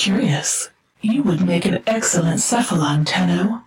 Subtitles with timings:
[0.00, 0.70] Curious.
[1.02, 3.64] You would make an excellent cephalon, Tenno.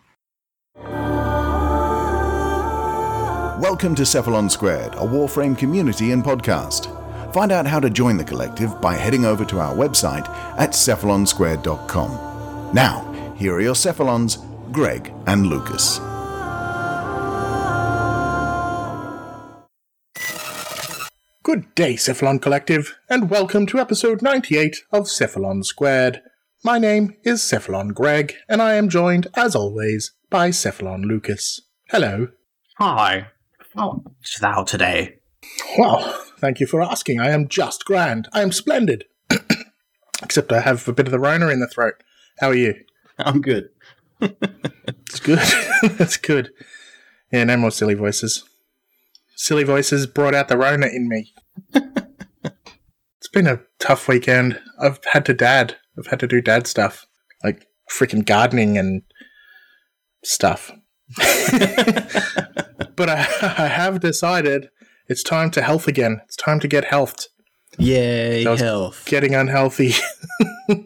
[3.62, 6.88] Welcome to Cephalon Squared, a Warframe community and podcast.
[7.35, 10.27] Find out how to join the collective by heading over to our website
[10.57, 12.73] at cephalonsquared.com.
[12.73, 16.00] Now, here are your Cephalons, Greg and Lucas.
[21.76, 26.22] Day, Cephalon Collective, and welcome to episode 98 of Cephalon Squared.
[26.64, 31.62] My name is Cephalon Greg, and I am joined, as always, by Cephalon Lucas.
[31.90, 32.28] Hello.
[32.78, 33.30] Hi.
[33.73, 35.16] How art thou today?
[35.76, 37.20] Well, thank you for asking.
[37.20, 38.28] I am just grand.
[38.34, 39.05] I am splendid.
[40.22, 41.95] Except I have a bit of the Rona in the throat.
[42.40, 42.76] How are you?
[43.17, 43.70] I'm good.
[45.09, 45.40] It's good.
[45.98, 46.52] That's good.
[47.31, 48.44] Yeah, no more silly voices.
[49.36, 51.34] Silly voices brought out the Rona in me.
[51.73, 54.59] It's been a tough weekend.
[54.80, 55.77] I've had to dad.
[55.98, 57.05] I've had to do dad stuff.
[57.44, 59.03] Like freaking gardening and
[60.23, 60.72] stuff.
[62.95, 64.69] but I, I have decided
[65.08, 66.22] it's time to health again.
[66.25, 67.28] It's time to get healthed.
[67.78, 69.06] Yay, health.
[69.06, 69.94] Getting unhealthy.
[70.67, 70.80] what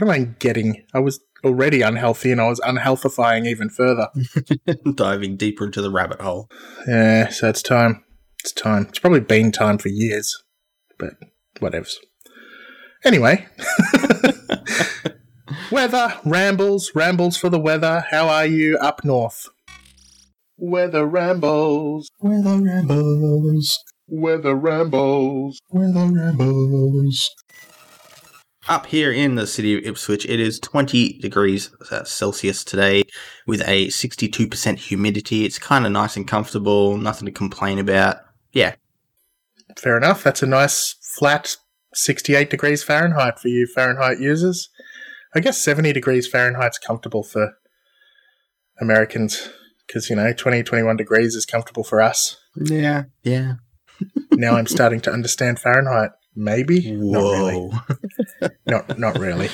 [0.00, 0.84] am I getting?
[0.94, 4.08] I was already unhealthy and I was unhealthifying even further.
[4.94, 6.48] Diving deeper into the rabbit hole.
[6.86, 8.04] Yeah, so it's time.
[8.40, 8.86] It's time.
[8.88, 10.42] It's probably been time for years,
[10.98, 11.10] but
[11.60, 11.94] whatevs.
[13.04, 13.46] Anyway,
[15.70, 18.04] weather rambles, rambles for the weather.
[18.10, 19.48] How are you up north?
[20.56, 23.78] Weather rambles, Weather rambles.
[24.06, 25.58] weather rambles.
[25.70, 27.30] Weather rambles.
[28.68, 31.70] Up here in the city of Ipswich, it is 20 degrees
[32.04, 33.02] Celsius today
[33.46, 35.44] with a 62% humidity.
[35.44, 38.18] It's kind of nice and comfortable, nothing to complain about.
[38.52, 38.74] Yeah,
[39.78, 40.22] Fair enough.
[40.22, 41.56] That's a nice flat
[41.94, 44.68] 68 degrees Fahrenheit for you Fahrenheit users.
[45.34, 47.52] I guess 70 degrees Fahrenheit's comfortable for
[48.80, 49.48] Americans
[49.86, 52.36] because, you know, 20, 21 degrees is comfortable for us.
[52.56, 53.54] yeah, yeah.
[54.32, 56.10] now I'm starting to understand Fahrenheit.
[56.34, 57.54] Maybe not really.
[57.54, 58.48] Whoa.
[58.66, 59.48] Not not really.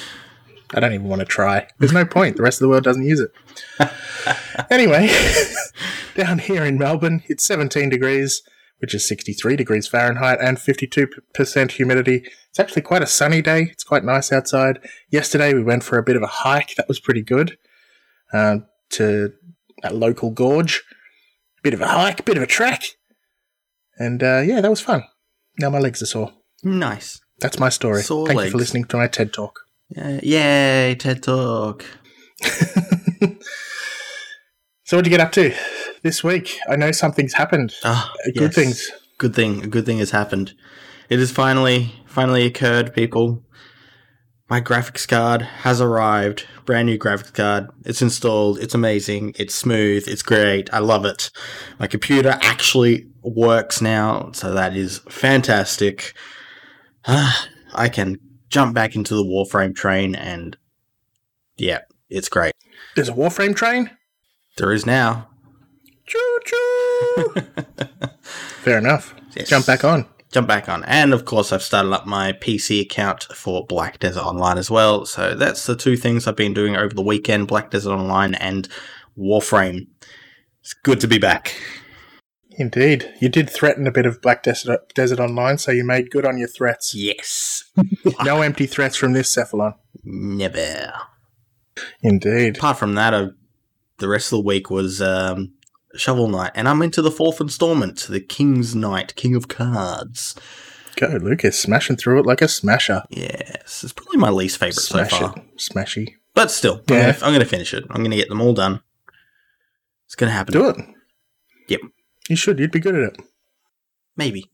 [0.74, 1.66] I don't even want to try.
[1.78, 2.36] There's no point.
[2.36, 3.30] The rest of the world doesn't use it.
[4.70, 5.10] anyway,
[6.14, 8.42] down here in Melbourne, it's 17 degrees,
[8.78, 12.24] which is 63 degrees Fahrenheit, and 52% humidity.
[12.50, 13.68] It's actually quite a sunny day.
[13.72, 14.78] It's quite nice outside.
[15.10, 16.74] Yesterday, we went for a bit of a hike.
[16.76, 17.58] That was pretty good.
[18.32, 19.32] Um, to
[19.82, 20.82] a local gorge.
[21.62, 22.82] Bit of a hike, bit of a trek.
[23.98, 25.04] And uh, yeah, that was fun.
[25.58, 26.32] Now my legs are sore.
[26.62, 27.20] Nice.
[27.40, 28.02] That's my story.
[28.02, 29.60] Sore Thank you for listening to my TED Talk.
[29.96, 31.84] Uh, yay, TED Talk.
[34.86, 35.52] So, what'd you get up to
[36.02, 36.58] this week?
[36.68, 37.74] I know something's happened.
[37.84, 38.54] Ah, Uh, Good yes.
[38.54, 38.90] things.
[39.18, 39.62] Good thing.
[39.64, 40.54] A good thing has happened.
[41.08, 43.42] It has finally, finally occurred, people.
[44.48, 46.46] My graphics card has arrived.
[46.64, 47.68] Brand new graphics card.
[47.84, 48.58] It's installed.
[48.60, 49.34] It's amazing.
[49.38, 50.06] It's smooth.
[50.06, 50.72] It's great.
[50.72, 51.30] I love it.
[51.80, 56.14] My computer actually works now, so that is fantastic.
[57.06, 58.18] Ah, I can
[58.48, 60.56] jump back into the Warframe train, and
[61.56, 62.52] yeah, it's great.
[62.94, 63.90] There's a Warframe train?
[64.58, 65.28] There is now.
[66.06, 67.34] Choo choo!
[68.22, 69.14] Fair enough.
[69.36, 69.48] Yes.
[69.48, 70.06] Jump back on.
[70.32, 70.84] jump back on.
[70.84, 75.04] And of course, I've started up my PC account for Black Desert Online as well.
[75.04, 78.68] So that's the two things I've been doing over the weekend Black Desert Online and
[79.18, 79.86] Warframe.
[80.60, 81.54] It's good to be back.
[82.58, 83.12] Indeed.
[83.20, 86.38] You did threaten a bit of Black Desert, Desert Online, so you made good on
[86.38, 86.94] your threats.
[86.94, 87.64] Yes.
[88.24, 89.74] No empty threats from this Cephalon.
[90.02, 90.92] Never.
[92.00, 92.56] Indeed.
[92.56, 93.28] Apart from that, uh,
[93.98, 95.52] the rest of the week was um,
[95.96, 96.52] Shovel Knight.
[96.54, 100.34] And I'm into the fourth installment, the King's Knight, King of Cards.
[100.96, 101.58] Go, Lucas.
[101.60, 103.02] Smashing through it like a smasher.
[103.10, 103.82] Yes.
[103.84, 105.34] It's probably my least favorite so far.
[105.36, 105.58] it.
[105.58, 106.14] Smashy.
[106.34, 107.12] But still, I'm Yeah.
[107.12, 107.84] gonna- I'm going to finish it.
[107.90, 108.80] I'm going to get them all done.
[110.06, 110.52] It's going to happen.
[110.52, 110.76] Do it.
[111.68, 111.80] Yep.
[112.28, 112.58] You should.
[112.58, 113.20] You'd be good at it.
[114.16, 114.50] Maybe.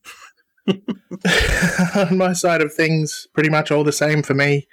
[1.94, 4.66] on my side of things, pretty much all the same for me.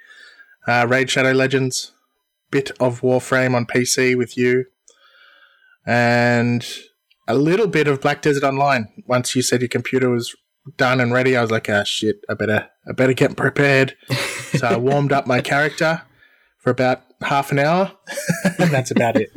[0.66, 1.92] Uh, Raid Shadow Legends,
[2.50, 4.66] bit of Warframe on PC with you,
[5.86, 6.66] and
[7.28, 8.88] a little bit of Black Desert Online.
[9.06, 10.34] Once you said your computer was
[10.76, 13.96] done and ready, I was like, ah, shit, I better, I better get prepared.
[14.56, 16.02] so I warmed up my character
[16.58, 17.92] for about half an hour,
[18.58, 19.30] and that's about it.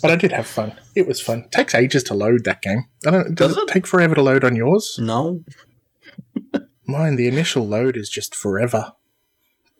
[0.00, 0.72] But I did have fun.
[0.94, 1.48] It was fun.
[1.50, 2.84] takes ages to load that game.
[3.06, 3.34] I don't.
[3.34, 3.72] Does, Does it it?
[3.72, 4.98] take forever to load on yours?
[5.00, 5.42] No.
[6.86, 8.92] Mine, the initial load is just forever.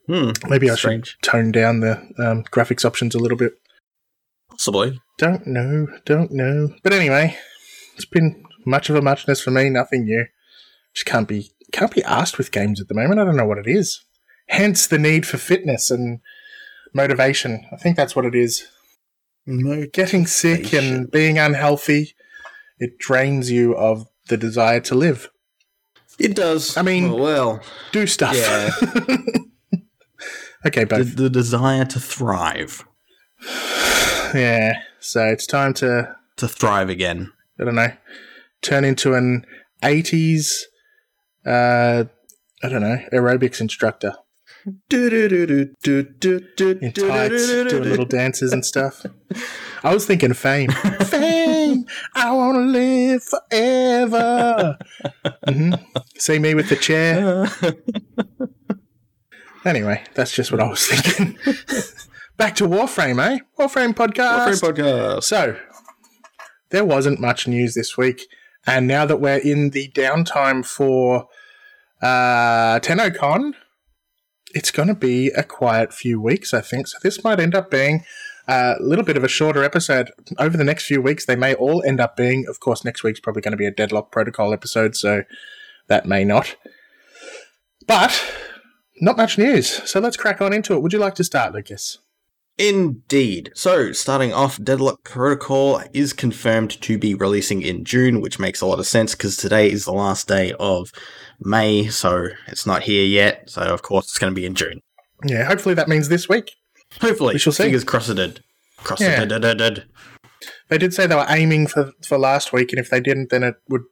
[0.06, 0.30] Hmm.
[0.48, 1.08] Maybe I Strange.
[1.12, 3.52] should tone down the um, graphics options a little bit.
[4.64, 4.98] Possibly.
[5.18, 6.70] Don't know, don't know.
[6.82, 7.36] But anyway,
[7.96, 9.68] it's been much of a muchness for me.
[9.68, 10.24] Nothing new.
[10.94, 13.20] Just can't be can't be asked with games at the moment.
[13.20, 14.02] I don't know what it is.
[14.48, 16.20] hence the need for fitness and
[16.94, 17.66] motivation.
[17.72, 18.66] I think that's what it is.
[19.92, 22.14] Getting sick and being unhealthy,
[22.78, 25.28] it drains you of the desire to live.
[26.18, 26.74] It does.
[26.78, 27.60] I mean- well, well,
[27.92, 28.34] Do stuff.
[28.34, 28.70] yeah,
[30.66, 32.84] okay, the, the desire to thrive,
[34.34, 34.82] yeah.
[35.00, 37.32] So it's time to to thrive again.
[37.60, 37.92] I don't know,
[38.62, 39.46] turn into an
[39.82, 40.62] 80s,
[41.46, 42.04] uh,
[42.62, 44.16] I don't know, aerobics instructor
[46.82, 49.04] in tights, doing little dances and stuff.
[49.84, 50.70] I was thinking fame.
[51.06, 51.84] fame!
[52.14, 54.78] I want to live forever.
[55.46, 55.74] hmm
[56.16, 57.48] See me with the chair.
[59.66, 61.38] Anyway, that's just what I was thinking.
[62.36, 63.38] Back to Warframe, eh?
[63.58, 64.48] Warframe podcast.
[64.48, 65.22] Warframe podcast.
[65.22, 65.56] So,
[66.70, 68.26] there wasn't much news this week,
[68.66, 71.28] and now that we're in the downtime for
[72.02, 73.52] uh, TennoCon,
[74.52, 76.88] it's going to be a quiet few weeks, I think.
[76.88, 78.04] So, this might end up being
[78.48, 80.10] a little bit of a shorter episode.
[80.36, 83.20] Over the next few weeks, they may all end up being, of course, next week's
[83.20, 85.22] probably going to be a Deadlock Protocol episode, so
[85.86, 86.56] that may not.
[87.86, 88.20] But,
[89.00, 89.68] not much news.
[89.88, 90.82] So, let's crack on into it.
[90.82, 91.98] Would you like to start, Lucas?
[92.56, 93.50] Indeed.
[93.54, 98.66] So, starting off, Deadlock Protocol is confirmed to be releasing in June, which makes a
[98.66, 100.92] lot of sense because today is the last day of
[101.40, 103.50] May, so it's not here yet.
[103.50, 104.80] So, of course, it's going to be in June.
[105.24, 106.52] Yeah, hopefully that means this week.
[107.00, 107.64] Hopefully, We shall see.
[107.64, 108.14] fingers crossed.
[108.76, 109.02] Crossed.
[109.02, 109.24] Yeah.
[110.68, 113.42] They did say they were aiming for, for last week, and if they didn't, then
[113.42, 113.82] it would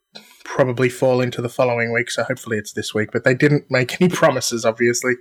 [0.44, 2.10] probably fall into the following week.
[2.10, 3.08] So hopefully it's this week.
[3.12, 5.14] But they didn't make any promises, obviously.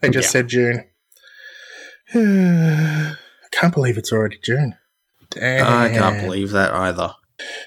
[0.00, 0.30] They just Yeah.
[0.30, 0.84] said June.
[2.14, 3.14] I
[3.52, 4.76] can't believe it's already June.
[5.30, 5.66] Damn.
[5.66, 7.14] I can't believe that either.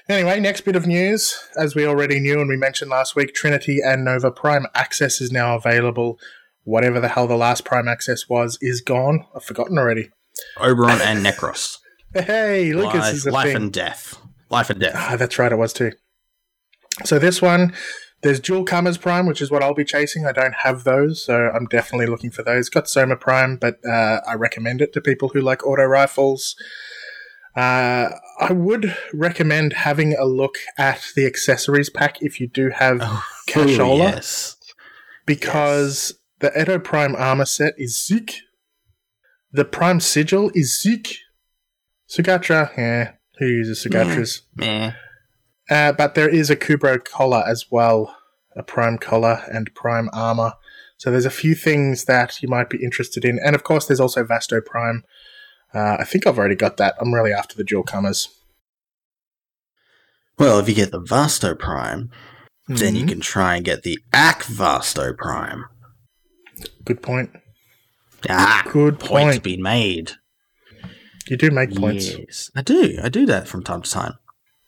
[0.08, 1.38] Anyway, next bit of news.
[1.56, 5.30] As we already knew and we mentioned last week, Trinity and Nova Prime Access is
[5.32, 6.18] now available.
[6.64, 9.26] Whatever the hell the last Prime Access was is gone.
[9.34, 10.10] I've forgotten already.
[10.58, 11.78] Oberon and Necros.
[12.14, 13.56] Hey, Lucas life is a life thing.
[13.56, 14.18] and death.
[14.50, 14.94] Life and death.
[14.94, 15.92] Ah, that's right, it was too.
[17.04, 17.72] So this one,
[18.22, 20.26] there's Dual Kamas Prime, which is what I'll be chasing.
[20.26, 22.68] I don't have those, so I'm definitely looking for those.
[22.68, 26.54] Got Soma Prime, but uh, I recommend it to people who like auto rifles.
[27.56, 28.10] Uh,
[28.40, 32.98] I would recommend having a look at the accessories pack if you do have
[33.48, 34.56] Cashola, Ooh, yes.
[35.26, 38.34] because the Edo Prime armor set is sick.
[39.50, 41.08] The Prime Sigil is sick.
[42.08, 44.42] Sugatra, yeah, who uses Sugatras?
[44.54, 44.92] Meh.
[45.72, 48.14] Uh, but there is a Kubrow collar as well,
[48.54, 50.52] a prime collar and prime armor.
[50.98, 53.98] So there's a few things that you might be interested in, and of course there's
[54.00, 55.02] also Vasto Prime.
[55.74, 56.94] Uh, I think I've already got that.
[57.00, 58.28] I'm really after the dual Kamas.
[60.38, 62.10] Well, if you get the Vasto Prime,
[62.68, 63.08] then you Mhm.
[63.08, 65.64] can try and get the Akvasto Prime.
[66.84, 67.30] Good point.
[68.28, 69.42] Ah, Good point point.
[69.42, 70.12] being made.
[71.28, 72.10] You do make points.
[72.10, 72.98] Yes, I do.
[73.02, 74.14] I do that from time to time.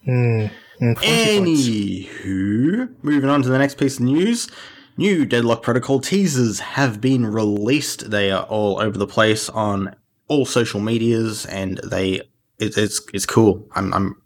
[0.09, 0.55] Mm, mm, points.
[0.93, 4.49] Anywho, moving on to the next piece of news.
[4.97, 8.11] New Deadlock Protocol teasers have been released.
[8.11, 9.97] They are all over the place on
[10.29, 12.21] all social medias, and they
[12.59, 13.67] it, it's it's cool.
[13.75, 14.23] I'm I'm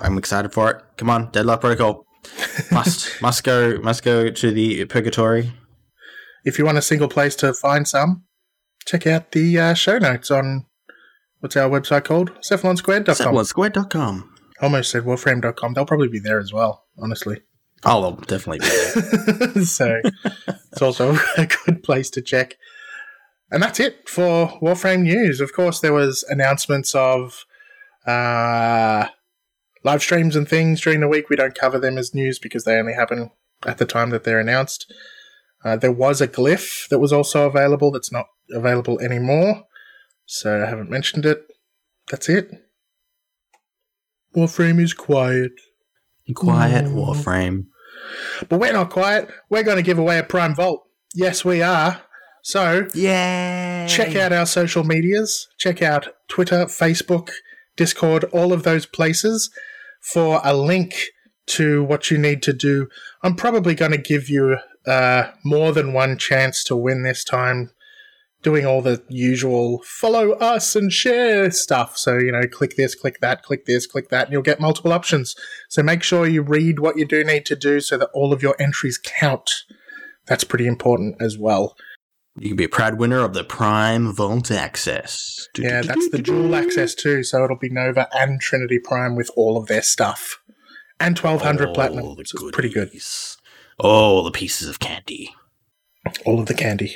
[0.00, 0.82] I'm excited for it.
[0.96, 2.06] Come on, Deadlock Protocol
[2.70, 5.52] must must go must go to the purgatory.
[6.44, 8.24] If you want a single place to find some,
[8.86, 10.66] check out the uh, show notes on
[11.40, 12.32] what's our website called?
[12.40, 13.14] Cephalonsquared.com.
[13.14, 14.35] Settlesquare.com.
[14.60, 15.74] Almost said warframe.com.
[15.74, 17.42] They'll probably be there as well, honestly.
[17.84, 19.64] Oh, they'll definitely be there.
[19.64, 20.00] so
[20.72, 22.56] it's also a good place to check.
[23.50, 25.40] And that's it for Warframe news.
[25.40, 27.44] Of course, there was announcements of
[28.06, 29.06] uh,
[29.84, 31.28] live streams and things during the week.
[31.28, 33.30] We don't cover them as news because they only happen
[33.64, 34.92] at the time that they're announced.
[35.64, 39.64] Uh, there was a glyph that was also available that's not available anymore,
[40.24, 41.46] so I haven't mentioned it.
[42.10, 42.50] That's it.
[44.36, 45.52] Warframe is quiet.
[46.34, 47.66] Quiet Warframe.
[48.48, 49.30] But we're not quiet.
[49.48, 50.86] We're going to give away a Prime Vault.
[51.14, 52.02] Yes, we are.
[52.42, 55.48] So yeah, check out our social medias.
[55.58, 57.30] Check out Twitter, Facebook,
[57.76, 59.50] Discord, all of those places
[60.00, 60.94] for a link
[61.46, 62.88] to what you need to do.
[63.22, 67.70] I'm probably going to give you uh, more than one chance to win this time.
[68.46, 71.98] Doing all the usual follow us and share stuff.
[71.98, 74.92] So, you know, click this, click that, click this, click that, and you'll get multiple
[74.92, 75.34] options.
[75.68, 78.44] So make sure you read what you do need to do so that all of
[78.44, 79.50] your entries count.
[80.26, 81.76] That's pretty important as well.
[82.38, 85.48] You can be a proud winner of the Prime Vault Access.
[85.58, 89.56] Yeah, that's the dual access too, so it'll be Nova and Trinity Prime with all
[89.56, 90.40] of their stuff.
[91.00, 92.92] And 1200 All platinum, so it's pretty good.
[93.80, 95.34] All the pieces of candy.
[96.24, 96.94] All of the candy.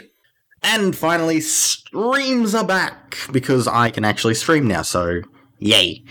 [0.62, 4.82] And finally, streams are back because I can actually stream now.
[4.82, 5.22] So,
[5.58, 6.04] yay!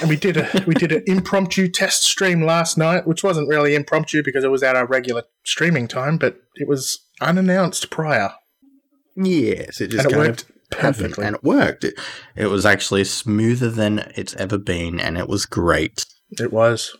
[0.00, 3.74] and we did a we did an impromptu test stream last night, which wasn't really
[3.74, 8.32] impromptu because it was at our regular streaming time, but it was unannounced prior,
[9.16, 11.24] Yes, it just and it worked perfectly.
[11.26, 11.84] and it worked.
[11.84, 11.94] It,
[12.36, 16.06] it was actually smoother than it's ever been, and it was great.
[16.32, 16.96] It was,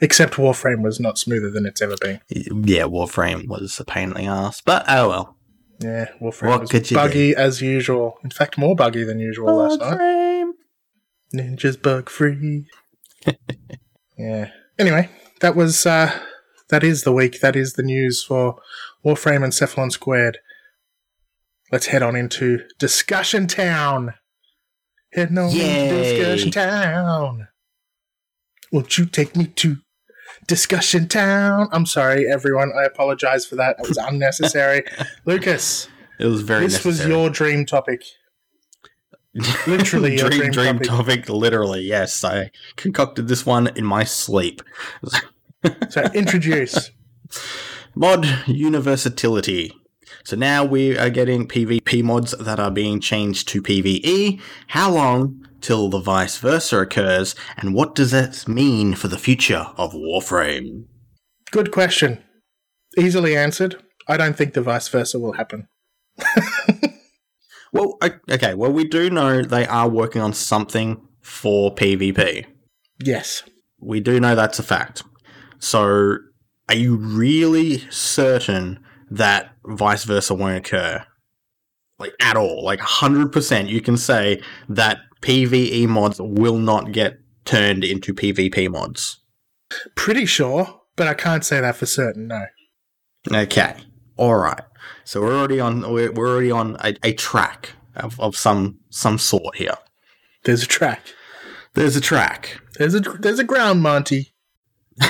[0.00, 2.20] except Warframe was not smoother than it's ever been.
[2.28, 5.36] Yeah, Warframe was a pain in the ass, but oh well.
[5.82, 8.18] Yeah, Warframe What was could you buggy as usual.
[8.22, 9.98] In fact, more buggy than usual last night.
[9.98, 10.50] Warframe.
[11.34, 12.66] Ninja's bug free.
[14.18, 14.50] yeah.
[14.78, 15.10] Anyway,
[15.40, 16.18] that was uh
[16.68, 17.40] that is the week.
[17.40, 18.56] That is the news for
[19.04, 20.38] Warframe and Cephalon Squared.
[21.70, 24.14] Let's head on into Discussion Town.
[25.12, 25.88] Heading on Yay.
[25.88, 27.48] into Discussion Town.
[28.70, 29.78] Won't you take me to
[30.46, 31.68] Discussion Town?
[31.72, 32.72] I'm sorry, everyone.
[32.78, 33.76] I apologize for that.
[33.78, 34.82] It was unnecessary.
[35.24, 36.66] Lucas, It was very.
[36.66, 38.02] this was your dream topic.
[39.66, 41.24] literally your dream, dream dream topic.
[41.24, 41.28] topic.
[41.28, 42.22] Literally, yes.
[42.24, 44.62] I concocted this one in my sleep.
[45.90, 46.90] So introduce.
[47.94, 49.72] Mod universality.
[50.24, 54.40] So now we are getting PvP mods that are being changed to PvE.
[54.68, 59.66] How long till the vice versa occurs, and what does that mean for the future
[59.76, 60.84] of Warframe?
[61.50, 62.22] Good question.
[62.98, 63.82] Easily answered.
[64.08, 65.68] I don't think the vice versa will happen.
[67.72, 67.98] Well,
[68.30, 72.44] okay, well, we do know they are working on something for PvP.
[73.02, 73.42] Yes.
[73.80, 75.02] We do know that's a fact.
[75.58, 76.18] So,
[76.68, 78.78] are you really certain
[79.10, 81.04] that vice versa won't occur?
[82.02, 82.64] Like, at all?
[82.64, 89.20] Like, 100% you can say that PvE mods will not get turned into PvP mods.
[89.94, 92.46] Pretty sure, but I can't say that for certain, no.
[93.32, 93.76] Okay.
[94.18, 94.60] Alright.
[95.04, 99.18] So, we're already on, we're, we're already on a, a track of, of some, some
[99.18, 99.76] sort here.
[100.44, 101.14] There's a track.
[101.74, 102.60] There's a track.
[102.78, 104.34] There's a there's a ground, Monty.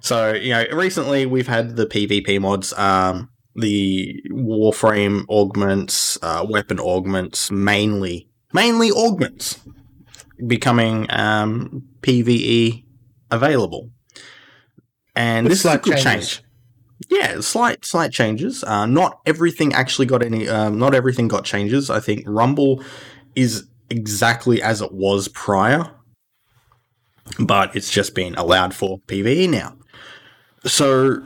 [0.00, 6.78] so you know, recently we've had the PvP mods, um, the Warframe augments, uh, weapon
[6.80, 9.60] augments, mainly mainly augments,
[10.46, 12.84] becoming um, PVE
[13.30, 13.90] available,
[15.16, 16.36] and With this is a good changes.
[16.36, 16.42] change.
[17.10, 18.62] Yeah, slight slight changes.
[18.64, 20.48] Uh, not everything actually got any.
[20.48, 21.90] Um, not everything got changes.
[21.90, 22.82] I think Rumble
[23.34, 25.90] is exactly as it was prior,
[27.38, 29.76] but it's just been allowed for PVE now.
[30.64, 31.22] So,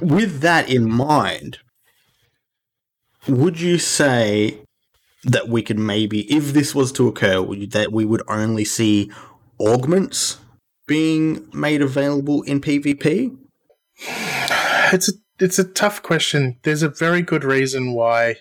[0.00, 1.58] with that in mind,
[3.28, 4.58] would you say
[5.24, 8.64] that we could maybe, if this was to occur, would you, that we would only
[8.64, 9.10] see
[9.58, 10.38] augments
[10.86, 13.36] being made available in PvP?
[14.92, 16.58] It's a it's a tough question.
[16.62, 18.36] There's a very good reason why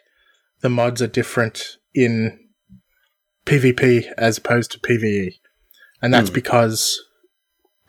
[0.61, 2.37] the mods are different in
[3.45, 5.33] PvP as opposed to PvE.
[6.01, 6.35] And that's Hmm.
[6.35, 7.01] because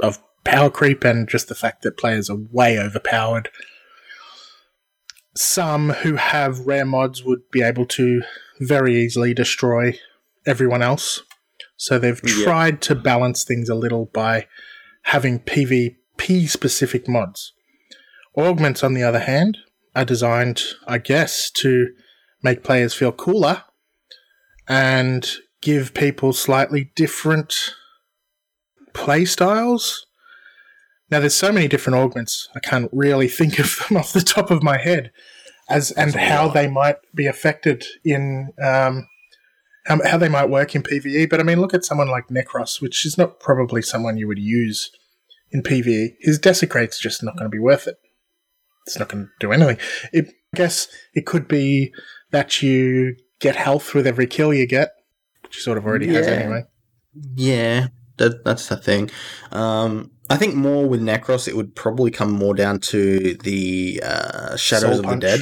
[0.00, 3.50] of power creep and just the fact that players are way overpowered.
[5.36, 8.22] Some who have rare mods would be able to
[8.60, 9.98] very easily destroy
[10.46, 11.22] everyone else.
[11.76, 12.44] So they've Yeah.
[12.44, 14.46] tried to balance things a little by
[15.02, 17.52] having PvP specific mods.
[18.36, 19.58] Augments, on the other hand,
[19.94, 21.94] are designed, I guess, to
[22.42, 23.64] make players feel cooler
[24.68, 25.28] and
[25.60, 27.54] give people slightly different
[28.92, 30.06] play styles.
[31.10, 34.50] Now, there's so many different augments, I can't really think of them off the top
[34.50, 35.12] of my head,
[35.68, 39.06] as and how they might be affected in um,
[39.86, 41.28] how, how they might work in PVE.
[41.28, 44.38] But I mean, look at someone like Necros, which is not probably someone you would
[44.38, 44.90] use
[45.50, 46.16] in PVE.
[46.20, 47.96] His desecrate's just not going to be worth it.
[48.86, 49.78] It's not going to do anything.
[50.12, 51.92] It, I guess it could be
[52.30, 54.90] that you get health with every kill you get,
[55.42, 56.64] which you sort of already has anyway.
[57.34, 59.10] Yeah, that, that's the thing.
[59.52, 64.56] Um, I think more with Necros, it would probably come more down to the uh,
[64.56, 65.20] Shadows Soul of Punch.
[65.22, 65.40] the Dead,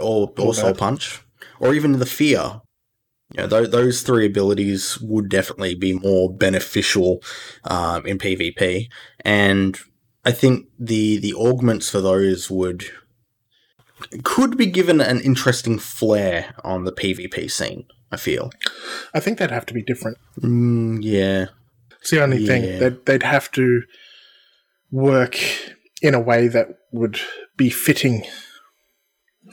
[0.00, 0.74] or, or Or Soul.
[0.74, 1.22] Punch,
[1.60, 2.60] or even the Fear.
[3.34, 7.22] You know, those, those three abilities would definitely be more beneficial
[7.64, 8.88] um, in PvP,
[9.22, 9.78] and
[10.24, 12.86] I think the the augments for those would
[14.22, 17.84] could be given an interesting flair on the PvP scene.
[18.10, 18.50] I feel.
[19.12, 20.16] I think they'd have to be different.
[20.40, 21.46] Mm, yeah.
[22.00, 22.46] It's the only Yeah.
[22.46, 22.78] thing.
[22.80, 23.82] They'd, they'd have to
[24.90, 25.38] work
[26.02, 27.20] in a way that would
[27.56, 28.24] be fitting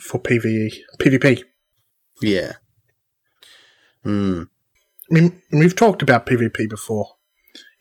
[0.00, 1.42] for PvE, PvP.
[2.22, 2.52] Yeah.
[4.02, 4.42] Hmm.
[5.10, 7.16] I mean, we've talked about PvP before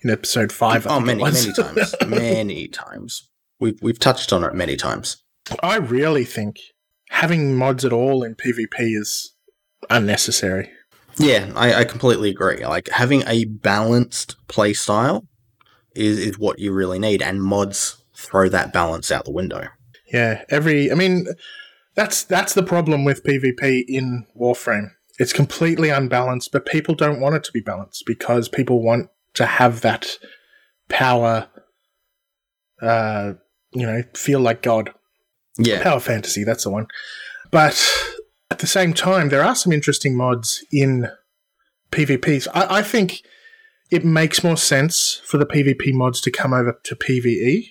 [0.04, 0.86] in episode five.
[0.88, 1.96] Oh, many, many times.
[2.08, 3.30] many times.
[3.60, 5.24] We've we've touched on it many times.
[5.62, 6.58] I really think
[7.10, 9.36] having mods at all in PvP is
[9.90, 10.70] unnecessary.
[11.18, 12.66] Yeah, I, I completely agree.
[12.66, 15.28] Like having a balanced play style
[15.96, 19.68] is, is what you really need, and mods throw that balance out the window.
[20.12, 21.28] Yeah, every I mean
[21.96, 24.92] that's that's the problem with PvP in Warframe.
[25.18, 29.46] It's completely unbalanced, but people don't want it to be balanced because people want to
[29.46, 30.08] have that
[30.90, 31.48] power
[32.82, 33.34] uh
[33.74, 34.92] you know, feel like God.
[35.58, 36.88] Yeah, Power fantasy, that's the one.
[37.52, 37.82] But
[38.52, 41.10] at the same time, there are some interesting mods in
[41.92, 42.48] PvPs.
[42.54, 43.22] I, I think
[43.92, 47.70] it makes more sense for the PvP mods to come over to PvE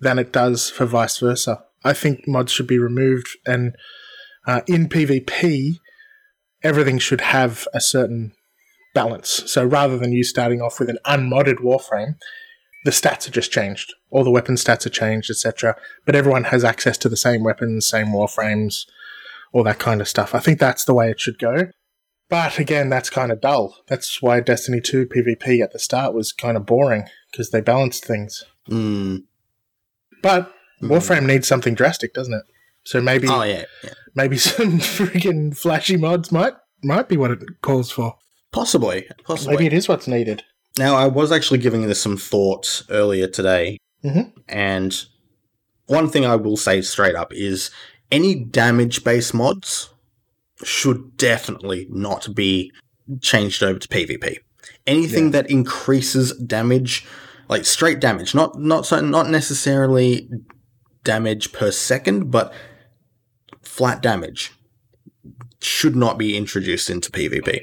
[0.00, 1.62] than it does for vice versa.
[1.84, 3.76] I think mods should be removed, and
[4.46, 5.74] uh, in PvP,
[6.62, 8.32] everything should have a certain
[8.94, 9.42] balance.
[9.46, 12.16] So rather than you starting off with an unmodded Warframe,
[12.84, 13.92] the stats are just changed.
[14.10, 15.76] All the weapon stats are changed, etc.
[16.04, 18.86] But everyone has access to the same weapons, same Warframes,
[19.52, 20.34] all that kind of stuff.
[20.34, 21.68] I think that's the way it should go.
[22.28, 23.76] But again, that's kind of dull.
[23.86, 28.04] That's why Destiny 2 PvP at the start was kind of boring because they balanced
[28.04, 28.42] things.
[28.68, 29.22] mm.
[30.22, 32.42] But Warframe needs something drastic, doesn't it?
[32.84, 37.38] So maybe oh yeah, yeah, maybe some freaking flashy mods might might be what it
[37.62, 38.16] calls for.
[38.52, 39.54] possibly, possibly.
[39.54, 40.42] Maybe it is what's needed.
[40.78, 44.32] Now, I was actually giving this some thought earlier today, Mhm.
[44.48, 45.04] and
[45.86, 47.70] one thing I will say straight up is
[48.10, 49.90] any damage based mods
[50.64, 52.72] should definitely not be
[53.20, 54.38] changed over to PvP.
[54.86, 55.30] Anything Yeah.
[55.42, 57.04] that increases damage,
[57.48, 60.28] like straight damage, not not so not necessarily
[61.04, 62.52] damage per second, but
[63.62, 64.52] flat damage
[65.60, 67.60] should not be introduced into PvP.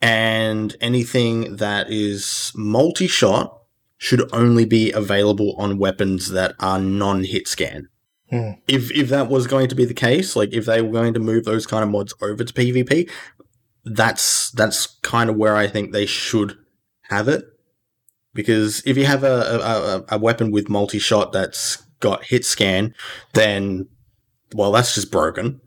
[0.00, 3.54] And anything that is multi shot
[3.96, 7.88] should only be available on weapons that are non hit scan.
[8.30, 8.50] Hmm.
[8.66, 11.20] If if that was going to be the case, like if they were going to
[11.20, 13.10] move those kind of mods over to PvP,
[13.84, 16.56] that's that's kind of where I think they should
[17.08, 17.44] have it.
[18.34, 22.94] Because if you have a, a, a- weapon with multi shot that's got hit scan,
[23.32, 23.88] then
[24.54, 25.60] well, that's just broken.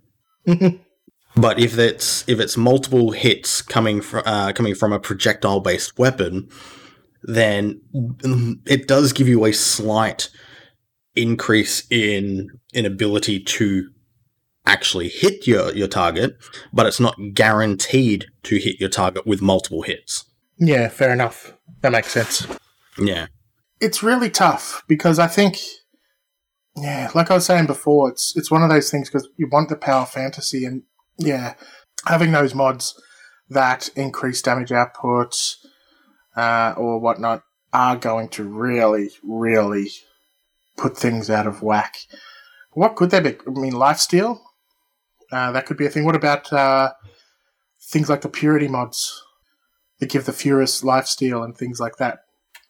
[1.35, 5.97] But if it's if it's multiple hits coming from uh, coming from a projectile based
[5.97, 6.49] weapon,
[7.23, 10.29] then mm, it does give you a slight
[11.15, 13.89] increase in in ability to
[14.65, 16.37] actually hit your your target,
[16.71, 20.25] but it's not guaranteed to hit your target with multiple hits.
[20.57, 21.53] Yeah, fair enough.
[21.81, 22.45] That makes sense.
[22.99, 23.27] Yeah,
[23.79, 25.57] It's really tough because I think,
[26.75, 29.69] yeah, like I was saying before, it's it's one of those things because you want
[29.69, 30.83] the power fantasy, and
[31.17, 31.55] yeah,
[32.05, 32.99] having those mods
[33.49, 35.35] that increase damage output
[36.35, 37.43] uh, or whatnot
[37.73, 39.89] are going to really, really
[40.77, 41.97] put things out of whack.
[42.73, 43.37] What could they be?
[43.47, 44.39] I mean, lifesteal.
[45.31, 46.05] Uh, that could be a thing.
[46.05, 46.91] What about uh,
[47.81, 49.23] things like the purity mods
[49.99, 52.19] that give the Furus lifesteal and things like that?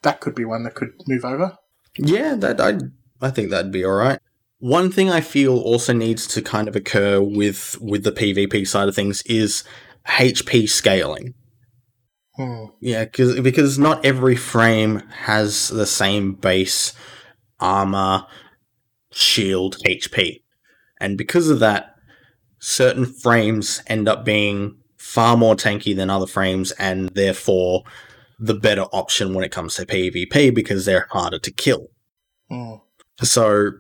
[0.04, 1.58] That could be one that could move over.
[1.98, 2.80] yeah, that I
[3.26, 4.20] I think that'd be all right.
[4.60, 8.88] One thing I feel also needs to kind of occur with with the PvP side
[8.88, 9.64] of things is
[10.08, 11.34] HP scaling.
[12.36, 12.66] Hmm.
[12.80, 16.94] Yeah, cause, because not every frame has the same base
[17.62, 18.26] armor,
[19.12, 20.42] shield, HP.
[21.00, 21.96] And because of that,
[22.60, 27.84] certain frames end up being far more tanky than other frames and therefore
[28.40, 31.88] the better option when it comes to PvP because they're harder to kill.
[32.50, 32.76] Hmm.
[33.22, 33.72] So,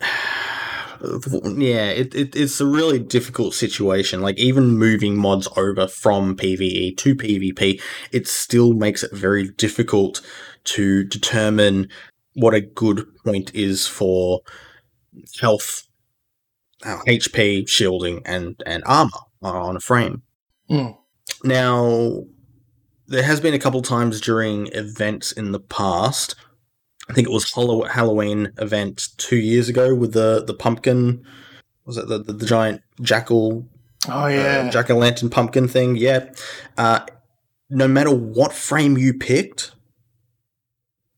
[0.00, 4.20] yeah, it, it, it's a really difficult situation.
[4.20, 10.20] Like, even moving mods over from PvE to PvP, it still makes it very difficult
[10.64, 11.88] to determine
[12.34, 14.40] what a good point is for
[15.40, 15.86] health,
[16.84, 19.10] uh, HP, shielding, and, and armor
[19.42, 20.22] on a frame.
[20.70, 20.96] Mm.
[21.44, 22.24] Now,
[23.06, 26.34] there has been a couple times during events in the past.
[27.10, 31.24] I think it was Hallow- Halloween event two years ago with the the pumpkin.
[31.84, 33.66] Was it the, the, the giant jackal
[34.08, 34.70] Oh yeah.
[34.70, 35.96] jack o' lantern pumpkin thing?
[35.96, 36.30] Yeah.
[36.78, 37.00] Uh,
[37.68, 39.72] no matter what frame you picked,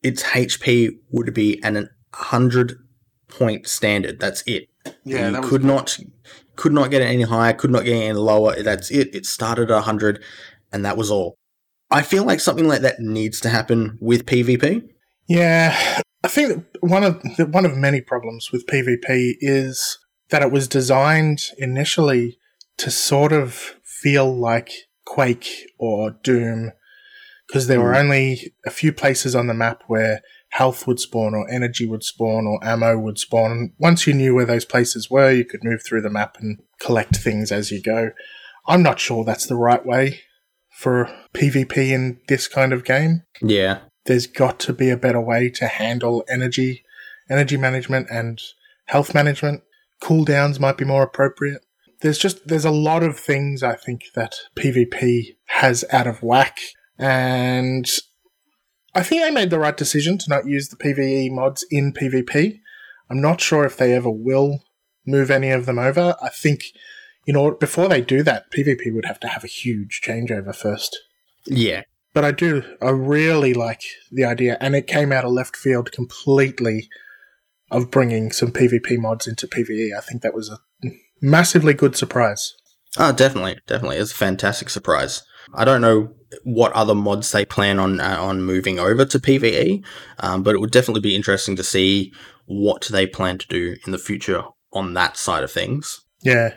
[0.05, 2.79] its HP would be an 100
[3.27, 4.21] point standard.
[4.21, 4.69] That's it.
[5.05, 5.31] yeah.
[5.31, 5.99] you could not
[6.57, 8.63] could not get it any higher, could not get it any lower.
[8.63, 9.13] That's it.
[9.13, 10.23] It started at 100
[10.73, 11.37] and that was all.
[11.91, 14.89] I feel like something like that needs to happen with PvP.
[15.29, 20.43] Yeah, I think that one of the, one of many problems with PvP is that
[20.43, 22.39] it was designed initially
[22.79, 24.71] to sort of feel like
[25.05, 26.73] Quake or Doom
[27.47, 28.01] because there were hmm.
[28.01, 32.47] only a few places on the map where health would spawn or energy would spawn
[32.47, 33.51] or ammo would spawn.
[33.51, 36.61] And once you knew where those places were, you could move through the map and
[36.81, 38.13] collect things as you go.
[38.67, 40.21] I'm not sure that's the right way
[40.71, 43.23] for PvP in this kind of game.
[43.43, 43.81] Yeah.
[44.07, 46.85] There's got to be a better way to handle energy,
[47.29, 48.41] energy management and
[48.87, 49.63] health management.
[50.03, 51.63] Cooldowns might be more appropriate.
[52.01, 56.59] There's just there's a lot of things I think that PvP has out of whack
[56.99, 57.89] and
[58.95, 62.61] I think they made the right decision to not use the PvE mods in PvP.
[63.11, 64.61] I'm not sure if they ever will
[65.07, 66.17] move any of them over.
[66.23, 66.65] I think,
[67.27, 70.97] you know, before they do that, PvP would have to have a huge changeover first.
[71.47, 71.83] Yeah.
[72.13, 75.91] But I do, I really like the idea, and it came out of left field
[75.91, 76.89] completely
[77.71, 79.89] of bringing some PvP mods into PvE.
[79.97, 80.59] I think that was a
[81.21, 82.55] massively good surprise.
[82.97, 83.97] Oh, definitely, definitely.
[83.97, 85.25] It's a fantastic surprise.
[85.53, 89.85] I don't know what other mods they plan on uh, on moving over to PVE,
[90.19, 92.13] um, but it would definitely be interesting to see
[92.47, 94.43] what they plan to do in the future
[94.73, 96.05] on that side of things.
[96.23, 96.55] Yeah,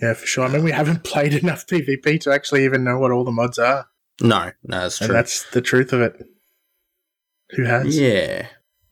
[0.00, 0.44] yeah, for sure.
[0.44, 3.58] I mean, we haven't played enough PvP to actually even know what all the mods
[3.58, 3.86] are.
[4.20, 5.08] No, no, that's true.
[5.08, 6.16] And that's the truth of it.
[7.50, 7.98] Who has?
[7.98, 8.46] Yeah,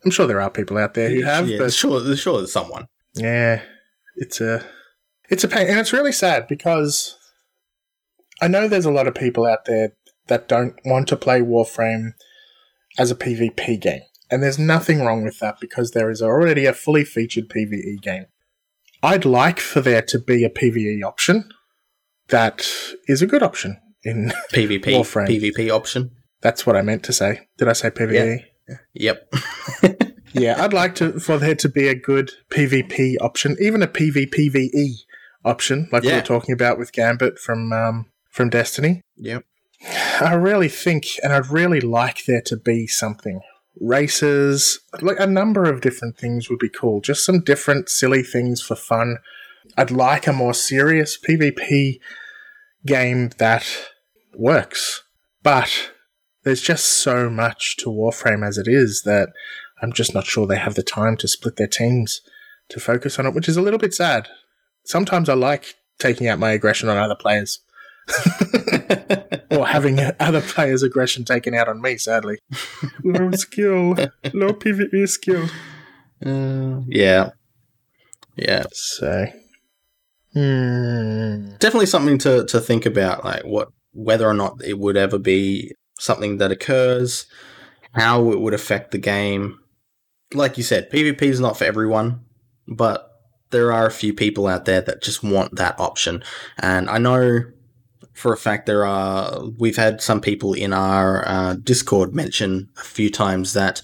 [0.05, 2.87] I'm sure there are people out there who have, yeah, but sure, sure, there's someone.
[3.15, 3.63] yeah,
[4.17, 4.65] it's a
[5.29, 7.17] it's a pain, and it's really sad because
[8.41, 9.93] I know there's a lot of people out there
[10.29, 12.11] that don't want to play Warframe
[12.99, 14.03] as a PvP game.
[14.31, 18.27] And there's nothing wrong with that because there is already a fully featured PvE game.
[19.03, 21.49] I'd like for there to be a PvE option
[22.29, 22.67] that
[23.09, 25.27] is a good option in PvP, Warframe.
[25.29, 26.13] PvP option.
[26.41, 27.49] That's what I meant to say.
[27.59, 28.45] Did I say PvE?
[28.95, 29.33] Yep.
[30.35, 34.93] Yeah, I'd like to for there to be a good PvP option, even a PvPvE
[35.45, 36.17] option, like we Yeah.
[36.17, 39.03] were talking about with Gambit from um, from Destiny.
[39.17, 39.45] yep.
[40.27, 43.41] I really think, and I'd really like there to be something.
[43.81, 47.01] Races, like a number of different things would be cool.
[47.01, 49.19] Just some different silly things for fun.
[49.77, 51.99] I'd like a more serious PvP
[52.85, 53.67] game that
[54.35, 55.03] works.
[55.43, 55.93] But
[56.45, 59.31] there's just so much to Warframe as it is that
[59.81, 62.21] I'm just not sure they have the time to split their teams
[62.69, 64.29] to focus on it, which is a little bit sad.
[64.85, 67.61] Sometimes I like taking out my aggression on other players
[69.51, 72.39] or having other players' aggression taken out on me, sadly.
[73.05, 73.95] low skill,
[74.33, 75.49] low PvE skill.
[76.25, 77.31] Uh, yeah.
[78.37, 78.63] Yeah.
[78.71, 79.27] So,
[80.33, 81.57] hmm.
[81.59, 85.73] definitely something to, to think about, like what whether or not it would ever be
[85.99, 87.27] something that occurs,
[87.93, 89.59] how it would affect the game.
[90.33, 92.25] Like you said, PvP is not for everyone,
[92.69, 93.11] but
[93.51, 96.23] there are a few people out there that just want that option.
[96.59, 97.43] And I know
[98.13, 102.85] for a fact there are, we've had some people in our uh, Discord mention a
[102.85, 103.83] few times that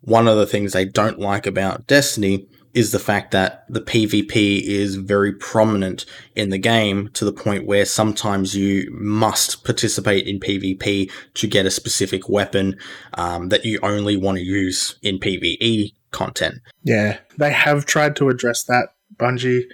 [0.00, 4.62] one of the things they don't like about Destiny is the fact that the PvP
[4.62, 10.40] is very prominent in the game to the point where sometimes you must participate in
[10.40, 12.76] PvP to get a specific weapon
[13.14, 16.56] um, that you only want to use in PvE content.
[16.82, 19.64] Yeah, they have tried to address that, Bungie,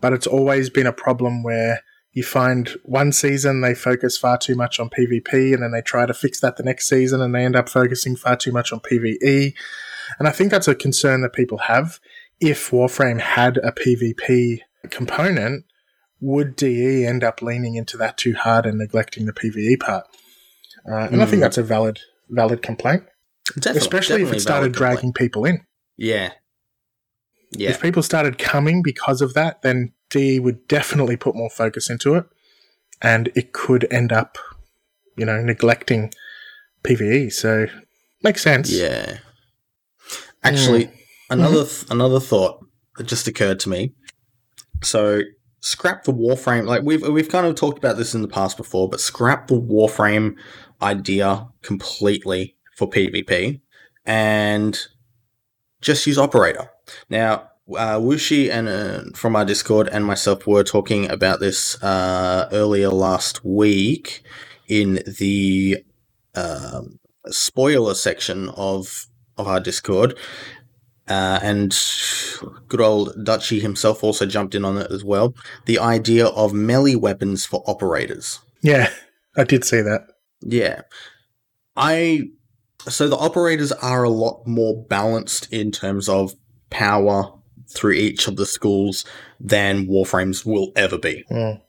[0.00, 1.80] but it's always been a problem where
[2.12, 6.06] you find one season they focus far too much on PvP and then they try
[6.06, 8.80] to fix that the next season and they end up focusing far too much on
[8.80, 9.54] PvE.
[10.18, 12.00] And I think that's a concern that people have.
[12.40, 14.58] If Warframe had a PvP
[14.90, 15.64] component,
[16.20, 20.06] would DE end up leaning into that too hard and neglecting the PvE part?
[20.90, 21.42] Uh, and I think Mm.
[21.42, 23.04] that's a valid valid complaint,
[23.54, 24.76] Definitely, especially if it started valid complaint.
[24.76, 25.60] dragging people in.
[25.96, 26.32] Yeah.
[27.52, 27.70] Yeah.
[27.70, 32.14] If people started coming because of that, then D would definitely put more focus into
[32.14, 32.26] it,
[33.00, 34.38] and it could end up,
[35.16, 36.12] you know, neglecting
[36.84, 37.32] PVE.
[37.32, 37.66] So
[38.22, 38.70] makes sense.
[38.70, 39.18] Yeah.
[40.42, 40.92] Actually, hmm.
[41.30, 42.64] another th- another thought
[42.96, 43.94] that just occurred to me.
[44.82, 45.22] So
[45.60, 46.66] scrap the Warframe.
[46.66, 49.60] Like we've we've kind of talked about this in the past before, but scrap the
[49.60, 50.36] Warframe
[50.82, 53.60] idea completely for PvP
[54.06, 54.78] and
[55.80, 56.70] just use Operator.
[57.08, 62.48] Now, uh, Wushi and uh, from our Discord and myself were talking about this uh,
[62.52, 64.22] earlier last week
[64.68, 65.84] in the
[66.34, 69.06] um, spoiler section of
[69.36, 70.16] of our Discord.
[71.08, 71.76] Uh, and
[72.68, 75.34] good old Dutchy himself also jumped in on it as well.
[75.66, 78.38] The idea of melee weapons for operators.
[78.62, 78.90] Yeah,
[79.36, 80.06] I did see that.
[80.40, 80.82] Yeah.
[81.76, 82.28] I
[82.88, 86.34] so the operators are a lot more balanced in terms of
[86.70, 87.32] power
[87.72, 89.04] through each of the schools
[89.38, 91.24] than Warframes will ever be.
[91.30, 91.60] Mm.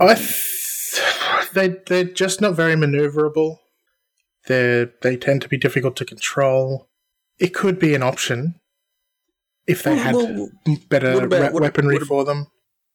[0.00, 3.58] I th- they they're just not very maneuverable.
[4.46, 6.88] They they tend to be difficult to control.
[7.38, 8.54] it could be an option
[9.66, 10.48] if they Well, had well,
[10.88, 12.46] better what about- we- what- weaponry what- for them.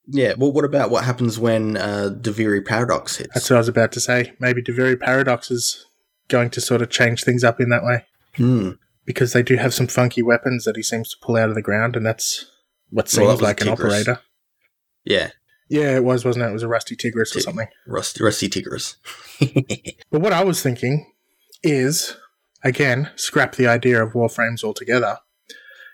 [0.07, 3.29] Yeah, well, what about what happens when uh, Duviri Paradox hits?
[3.35, 4.33] That's what I was about to say.
[4.39, 5.85] Maybe Duviri Paradox is
[6.27, 8.05] going to sort of change things up in that way
[8.35, 8.71] Hmm.
[9.13, 11.61] Because they do have some funky weapons that he seems to pull out of the
[11.61, 12.45] ground, and that's
[12.89, 14.19] what Well, seems that like an operator.
[15.03, 15.31] Yeah,
[15.69, 16.49] Yeah, it was, wasn't it?
[16.49, 17.67] It was a Rusty Tigris or something.
[17.87, 18.97] Rusty, Rusty Tigris.
[20.11, 21.11] But what I was thinking
[21.63, 22.17] is,
[22.63, 25.17] again, scrap the idea of Warframes altogether.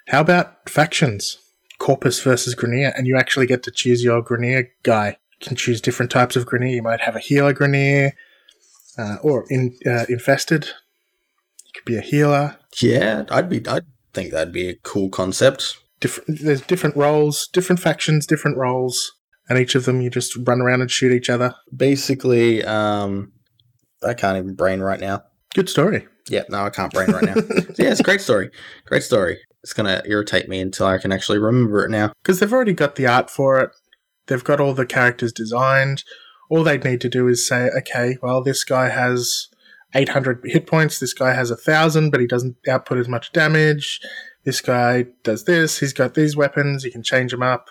[0.08, 1.38] How about factions?
[1.80, 5.18] Corpus versus Grineer, and you actually get to choose your Grineer guy.
[5.40, 6.74] You can choose different types of Grineer.
[6.76, 8.14] You might have a healer Grineer,
[8.98, 10.66] uh, or in, uh, infested.
[11.66, 12.58] You could be a healer.
[12.82, 13.66] Yeah, I'd be.
[13.68, 15.78] I'd think that'd be a cool concept.
[16.00, 16.40] Different.
[16.42, 19.14] There's different roles, different factions, different roles,
[19.50, 21.56] and each of them you just run around and shoot each other.
[21.76, 23.32] Basically, um,
[24.04, 25.24] I can't even brain right now.
[25.54, 26.08] Good story.
[26.30, 27.36] Yeah, no, I can't brain right now.
[27.78, 28.50] So, yeah, it's a great story.
[28.86, 29.40] Great story.
[29.64, 32.12] It's gonna irritate me until I can actually remember it now.
[32.22, 33.72] because they've already got the art for it.
[34.28, 36.04] They've got all the characters designed.
[36.50, 39.48] All they'd need to do is say, okay, well, this guy has
[39.98, 41.00] 800 hit points.
[41.00, 44.00] This guy has a thousand, but he doesn't output as much damage.
[44.46, 45.80] This guy does this.
[45.80, 46.84] He's got these weapons.
[46.84, 47.70] You can change them up.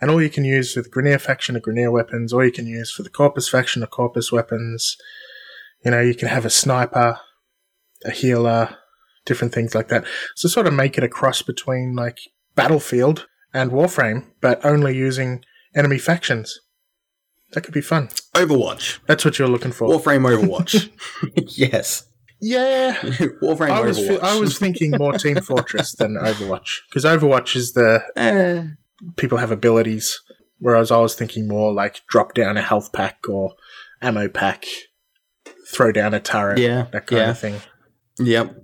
[0.00, 2.32] And all you can use for the Grineer faction are Grineer weapons.
[2.32, 4.96] All you can use for the Corpus faction are Corpus weapons.
[5.84, 7.18] You know, you can have a sniper,
[8.04, 8.76] a healer,
[9.24, 10.04] different things like that.
[10.34, 12.18] So sort of make it a cross between like
[12.54, 16.60] Battlefield and Warframe, but only using enemy factions.
[17.52, 18.08] That could be fun.
[18.34, 19.88] Overwatch, That's what you're looking for.
[19.88, 20.90] Warframe, Overwatch.
[21.56, 22.04] yes,
[22.40, 22.94] yeah.
[23.42, 24.20] Warframe, I was, Overwatch.
[24.20, 28.64] I was thinking more Team Fortress than Overwatch because Overwatch is the Eh,
[29.16, 30.20] people have abilities,
[30.58, 33.54] whereas I was thinking more like drop down a health pack or
[34.02, 34.66] ammo pack,
[35.72, 37.60] throw down a turret, yeah, that kind yeah, of thing.
[38.18, 38.54] yep.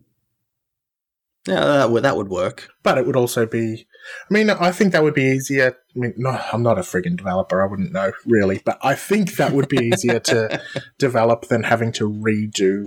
[1.47, 2.69] Yeah, that would that would work.
[2.83, 3.87] But it would also be,
[4.31, 5.77] I mean, I think that would be easier.
[5.95, 7.63] I mean, no, I'm not a friggin' developer.
[7.63, 10.61] I wouldn't know really, but I think that would be easier to
[10.99, 12.87] develop than having to redo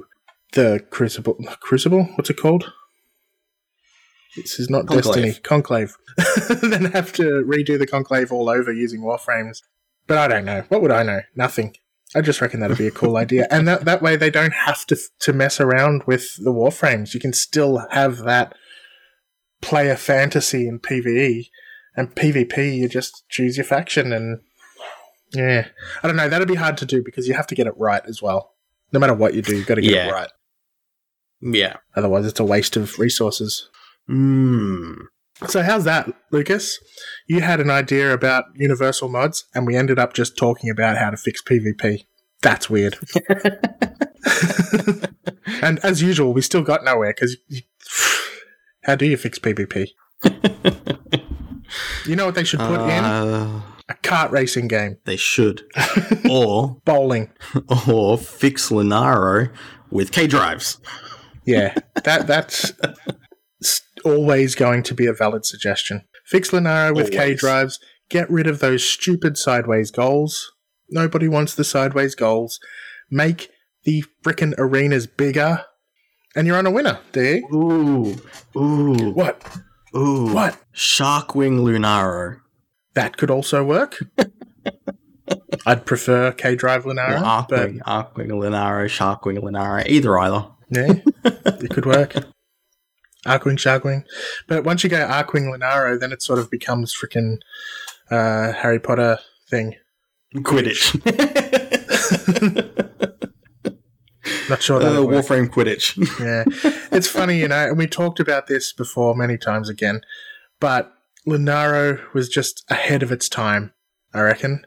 [0.54, 1.36] the Crucible.
[1.60, 2.06] Crucible?
[2.16, 2.72] What's it called?
[4.36, 5.04] This is not Conclave.
[5.04, 5.34] Destiny.
[5.44, 5.98] Conclave.
[6.62, 9.64] then have to redo the Conclave all over using Warframes.
[10.06, 10.64] But I don't know.
[10.70, 11.22] What would I know?
[11.36, 11.76] Nothing.
[12.16, 14.86] I just reckon that'd be a cool idea, and that that way they don't have
[14.86, 17.14] to to mess around with the Warframes.
[17.14, 18.56] You can still have that
[19.62, 21.50] player fantasy in PVE,
[21.96, 24.40] and PvP you just choose your faction, and
[25.34, 25.68] yeah,
[26.04, 26.30] I don't know.
[26.30, 28.54] That'd be hard to do because you have to get it right as well.
[28.94, 30.08] No matter what you do, you've got to get Yeah.
[30.08, 30.30] it right.
[31.42, 31.76] Yeah.
[31.96, 33.70] Otherwise, it's a waste of resources.
[34.08, 34.94] Hmm.
[35.48, 36.80] So how's that, Lucas?
[37.28, 41.10] You had an idea about universal mods, and we ended up just talking about how
[41.12, 42.06] to fix PvP.
[42.42, 42.98] That's weird.
[45.62, 47.38] and as usual, we still got nowhere because
[48.88, 49.90] how do you fix PvP?
[52.06, 55.64] you know what they should put in Uh, a kart racing game, they should,
[56.30, 57.32] or bowling.
[57.88, 59.50] or fix Lunaro
[59.92, 60.80] with K drives.
[61.46, 61.74] Yeah,
[62.04, 62.74] that that's
[64.04, 66.04] always going to be a valid suggestion.
[66.26, 67.80] Fix Lunaro with K drives.
[68.10, 70.52] Get rid of those stupid sideways goals.
[70.90, 72.60] Nobody wants the sideways goals.
[73.12, 73.50] Make
[73.84, 75.64] the frickin' arenas bigger,
[76.38, 76.98] and you're on a winner.
[77.14, 77.46] You?
[77.54, 78.16] Ooh,
[78.58, 79.44] ooh, What?
[79.96, 80.32] ooh.
[80.34, 80.58] What?
[80.74, 82.40] Sharkwing Lunaro.
[82.94, 83.98] That could also work.
[85.66, 87.20] I'd prefer K drive Lunaro.
[87.20, 89.86] Or Linaro, but Archwing, Archwing Lunaro, Sharkwing Lunaro.
[89.86, 90.46] Either, either.
[90.70, 90.94] yeah,
[91.26, 92.14] it could work.
[93.26, 94.04] Archwing, Sharkwing.
[94.48, 97.38] But once you go Archwing Lunaro, then it sort of becomes freaking
[98.10, 99.20] uh, Harry Potter
[99.50, 99.76] thing.
[100.36, 100.94] Quidditch.
[104.50, 105.02] Not sure that uh.
[105.02, 105.98] Warframe Quidditch.
[106.20, 106.44] Yeah,
[106.92, 110.02] it's funny, you know, and we talked about this before many times again,
[110.60, 110.94] but
[111.28, 113.74] Lunaro was just ahead of its time.
[114.14, 114.66] I reckon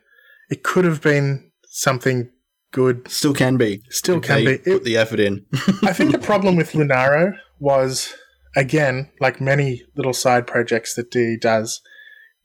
[0.51, 2.31] it could have been something
[2.73, 3.09] good.
[3.11, 3.83] Still can be.
[3.91, 4.59] Still can be.
[4.59, 5.47] Put the effort in.
[5.83, 8.15] I think the problem with Lunaro was,
[8.57, 11.81] again, like many little side projects that D does,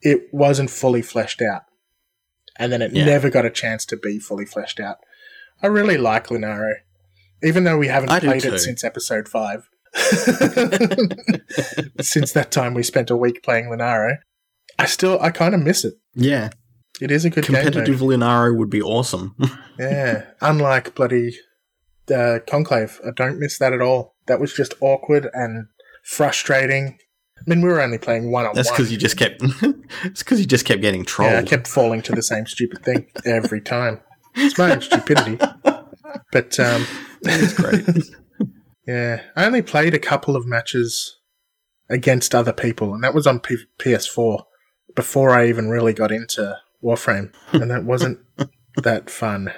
[0.01, 1.63] it wasn't fully fleshed out.
[2.57, 3.05] And then it Yeah.
[3.05, 4.97] never got a chance to be fully fleshed out.
[5.61, 6.75] I really like Lunaro,
[7.45, 9.69] even though we haven't I played it since episode five.
[12.01, 14.17] since that time we spent a week playing Lunaro.
[14.77, 15.93] I still, I kind of miss it.
[16.15, 16.49] yeah.
[17.01, 17.43] It is a good.
[17.43, 18.21] Competitive mode.
[18.21, 19.35] Lunaro would be awesome.
[19.77, 21.35] Yeah, unlike bloody
[22.09, 24.15] uh, Conclave, I don't miss that at all.
[24.27, 25.65] That was just awkward and
[26.05, 26.97] frustrating.
[27.37, 29.41] I mean, we were only playing one on That's because you just kept.
[30.05, 31.33] it's because you just kept getting trolled.
[31.33, 33.99] Yeah, I kept falling to the same stupid thing every time.
[34.35, 35.37] It's my own stupidity.
[36.31, 36.85] But um,
[37.55, 37.85] great.
[38.87, 41.17] yeah, I only played a couple of matches
[41.89, 44.43] against other people, and that was on P- PS4
[44.95, 48.19] before I even really got into Warframe, and that wasn't
[48.77, 49.51] that fun.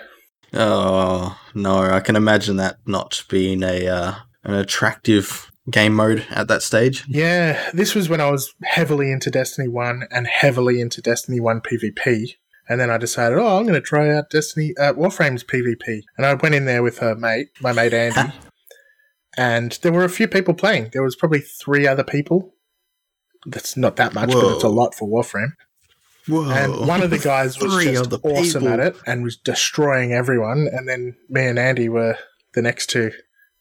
[0.54, 6.48] Oh no, I can imagine that not being a uh, an attractive game mode at
[6.48, 7.04] that stage.
[7.08, 11.62] Yeah, this was when I was heavily into Destiny 1 and heavily into Destiny 1
[11.62, 12.36] PvP.
[12.70, 16.02] And then I decided, oh, I'm going to try out Destiny uh, Warframe's PvP.
[16.18, 18.34] And I went in there with her mate, my mate Andy.
[19.38, 20.90] and there were a few people playing.
[20.92, 22.54] There was probably three other people.
[23.46, 25.54] That's not that much, but it's a lot for Warframe.
[26.28, 26.50] Whoa!
[26.50, 28.68] And one of the guys was just awesome people.
[28.68, 30.68] at it and was destroying everyone.
[30.70, 32.18] And then me and Andy were
[32.54, 33.12] the next two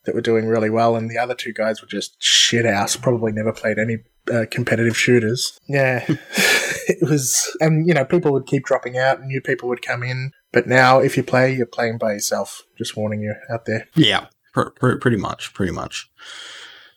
[0.04, 2.96] that were doing really well, and the other two guys were just shit house.
[2.96, 3.98] Probably never played any
[4.32, 5.58] uh, competitive shooters.
[5.68, 6.04] Yeah,
[6.88, 10.02] it was, and you know, people would keep dropping out, and new people would come
[10.02, 10.32] in.
[10.52, 12.62] But now, if you play, you're playing by yourself.
[12.78, 13.88] Just warning you out there.
[13.94, 16.10] Yeah, pr- pr- pretty much, pretty much.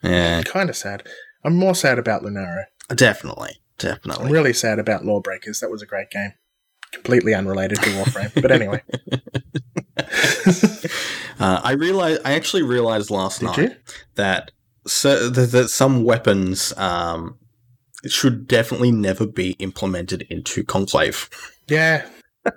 [0.04, 1.04] Yeah, Kind of sad.
[1.44, 2.66] I'm more sad about Lunaro.
[2.96, 4.26] definitely, definitely.
[4.26, 5.60] I'm really sad about Lawbreakers.
[5.60, 6.34] That was a great game.
[6.92, 8.42] Completely unrelated to Warframe.
[8.42, 8.82] but anyway,
[11.40, 13.76] Uh, I realized, I actually realized last did night you?
[14.16, 14.52] that
[14.86, 17.38] so, that, that some weapons um,
[18.08, 21.30] should definitely never be implemented into Conclave.
[21.68, 22.08] Yeah.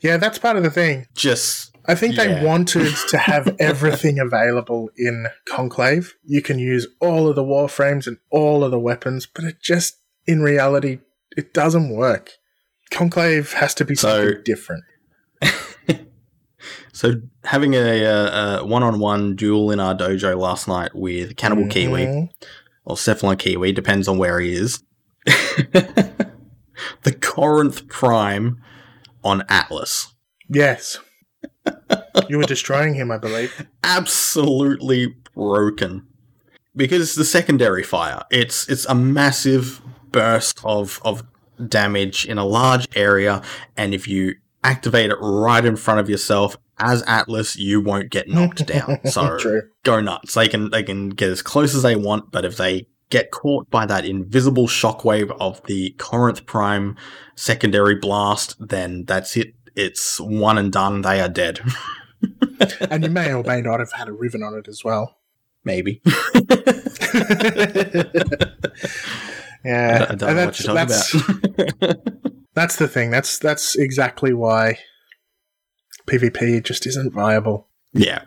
[0.00, 1.06] yeah, that's part of the thing.
[1.14, 2.24] Just I think Yeah.
[2.40, 6.14] they wanted to have everything available in Conclave.
[6.24, 9.96] You can use all of the warframes and all of the weapons, but it just,
[10.26, 10.98] in reality,
[11.36, 12.32] it doesn't work.
[12.90, 14.84] Conclave has to be So- something different.
[16.92, 17.14] so
[17.44, 22.28] having a, uh, a one-on-one duel in our dojo last night with Cannibal Kiwi
[22.88, 24.82] Or Cephalon Kiwi, depends on where he is.
[25.26, 26.32] the
[27.20, 28.62] Corinth Prime
[29.22, 30.14] on Atlas.
[30.48, 30.98] Yes.
[32.28, 33.66] you were destroying him, I believe.
[33.84, 36.06] absolutely broken
[36.74, 38.22] because it's the secondary fire.
[38.30, 41.22] It's it's a massive burst of of
[41.68, 43.42] damage in a large area,
[43.76, 48.28] and if you activate it right in front of yourself as Atlas, you won't get
[48.28, 49.00] knocked down.
[49.08, 49.38] So
[49.84, 50.34] go nuts.
[50.34, 53.70] They can they can get as close as they want, but if they get caught
[53.70, 56.96] by that invisible shockwave of the Corinth Prime
[57.34, 59.54] secondary blast, then that's it.
[59.74, 61.02] It's one and done.
[61.02, 61.60] They are dead.
[62.90, 65.18] And you may or may not have had a riven on it as well.
[65.62, 66.02] Maybe.
[69.64, 70.06] Yeah.
[70.08, 71.96] I don't know and what you're talking that's, about.
[72.54, 73.10] that's the thing.
[73.10, 74.78] That's that's exactly why
[76.08, 77.68] PvP just isn't viable.
[77.92, 78.22] yeah.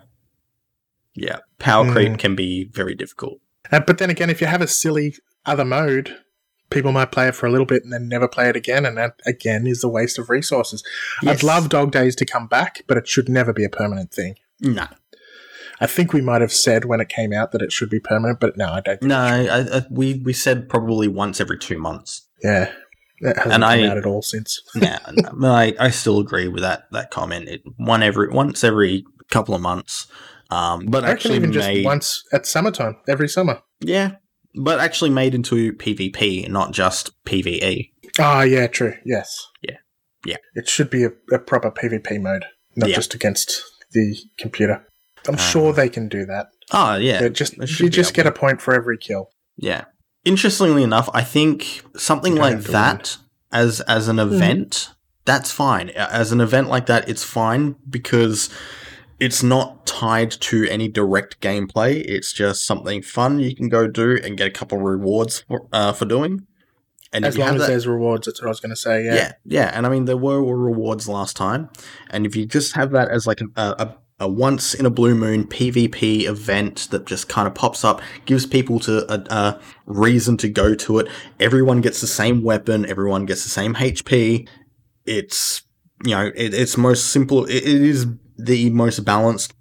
[1.14, 1.40] Yeah.
[1.60, 1.92] Power Hmm.
[1.92, 3.40] creep can be very difficult.
[3.72, 5.16] Uh, but then again, if you have a silly
[5.46, 6.16] other mode,
[6.70, 8.98] people might play it for a little bit and then never play it again, and
[8.98, 10.84] that again is a waste of resources.
[11.22, 11.38] Yes.
[11.40, 14.36] I'd love Dog Days to come back, but it should never be a permanent thing.
[14.62, 14.88] No.
[15.82, 18.40] I think we might have said when it came out that it should be permanent,
[18.40, 19.00] but no, I don't.
[19.00, 22.22] Think No, I, I, we, we said probably once every two months.
[22.44, 22.72] Yeah,
[23.22, 24.62] it hasn't And come I- out at all since.
[24.76, 25.00] Yeah,
[25.34, 27.48] no, I, I still agree with that, that comment.
[27.50, 30.08] It, one every, once every couple of months.
[30.50, 33.62] Um, but I actually even just once at summertime, every summer.
[33.80, 34.16] yeah,
[34.56, 37.90] but actually made into PvP, not just PvE.
[38.20, 38.96] Ah, yeah, true.
[39.06, 39.48] Yes.
[39.62, 39.78] Yeah.
[40.26, 40.38] Yeah.
[40.56, 42.44] It should be a, a proper PvP mode,
[42.76, 42.96] not Yeah.
[42.96, 43.62] just against
[43.94, 44.86] the computer.
[45.28, 45.38] I'm Ah.
[45.38, 46.48] sure they can do that.
[46.74, 47.24] Oh, yeah.
[47.24, 48.30] It just you just get to.
[48.30, 49.30] a point for every kill.
[49.56, 49.86] Yeah.
[50.24, 53.18] Interestingly enough, I think something You like have to that
[53.52, 54.92] as as an event,
[55.26, 55.90] that's fine.
[55.90, 58.50] As an event like that, it's fine because
[59.20, 62.04] it's not tied to any direct gameplay.
[62.04, 65.68] It's just something fun you can go do and get a couple of rewards for,
[65.72, 66.48] uh, for doing.
[67.14, 69.04] And As if long as that, there's rewards, that's what I was going to say.
[69.06, 69.14] Yeah.
[69.14, 69.32] yeah.
[69.46, 71.70] yeah, And I mean, there were rewards last time,
[72.10, 75.16] and if you just have that as like a, a, a once in a blue
[75.16, 80.38] moon PvP event that just kind of pops up, gives people to a, a reason
[80.38, 81.08] to go to it.
[81.40, 82.86] Everyone gets the same weapon.
[82.86, 84.48] Everyone gets the same HP.
[85.06, 85.64] It's
[86.06, 87.46] you know, it, it's most simple.
[87.46, 88.06] It, it is
[88.38, 89.54] the most balanced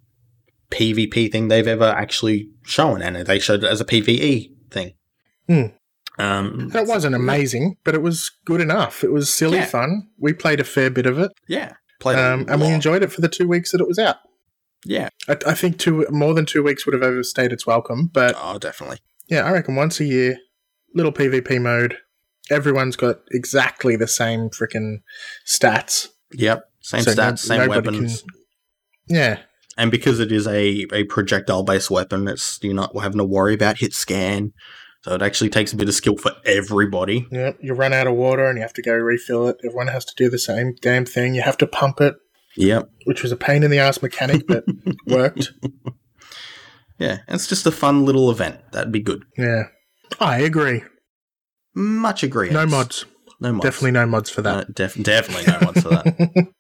[0.71, 4.93] PvP thing they've ever actually shown, and they showed it as a PVE thing.
[5.49, 5.63] Hmm.
[6.19, 9.03] Um, it wasn't amazing, but it was good enough.
[9.03, 9.65] It was silly Yeah.
[9.65, 10.09] fun.
[10.19, 13.23] We played a fair bit of it, yeah, played um, and we enjoyed it for
[13.23, 14.17] the two weeks that it was out.
[14.85, 15.09] Yeah.
[15.29, 18.59] I, I think two more than two weeks would have overstayed its welcome, but Oh,
[18.59, 18.99] definitely.
[19.29, 20.39] yeah, I reckon once a year,
[20.95, 21.97] little PvP mode.
[22.51, 24.99] Everyone's got exactly the same freaking
[25.47, 26.09] stats.
[26.33, 26.65] Yep.
[26.81, 28.23] Same So no- stats, same weapons.
[28.23, 29.39] can- Yeah,
[29.77, 33.55] And because it is a, a projectile based weapon, it's you're not having to worry
[33.55, 34.53] about hit scan.
[35.05, 37.27] So it actually takes a bit of skill for everybody.
[37.31, 37.53] yeah.
[37.61, 39.57] You run out of water and you have to go refill it.
[39.65, 41.35] Everyone has to do the same damn thing.
[41.35, 42.17] You have to pump it,
[42.61, 42.91] Yep.
[43.07, 44.65] which was a pain in the ass mechanic, but
[45.07, 45.53] worked.
[46.99, 48.61] Yeah, it's just a fun little event.
[48.73, 49.25] That'd be good.
[49.39, 49.65] Yeah.
[50.21, 50.83] I agree.
[51.75, 52.51] Much agree.
[52.51, 53.07] No mods.
[53.41, 53.65] No mods.
[53.65, 54.57] Definitely no mods for that.
[54.59, 56.49] Uh, def- definitely no mods for that.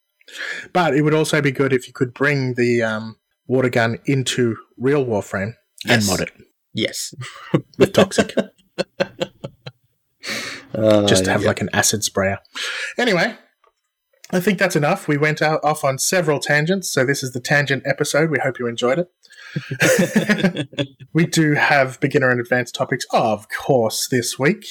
[0.72, 3.16] But it would also be good if you could bring the um,
[3.48, 5.54] water gun into real Warframe
[5.88, 6.30] and mod it
[6.72, 7.12] Yes.
[7.78, 8.32] with Toxic.
[10.72, 11.48] Uh, just to have yeah.
[11.48, 12.38] like an acid sprayer.
[12.96, 13.36] Anyway,
[14.32, 15.08] I think that's enough.
[15.08, 18.30] We went out off on several tangents, so this is the tangent episode.
[18.30, 20.68] We hope you enjoyed it.
[21.12, 24.66] we do have beginner and advanced topics, of course, this week.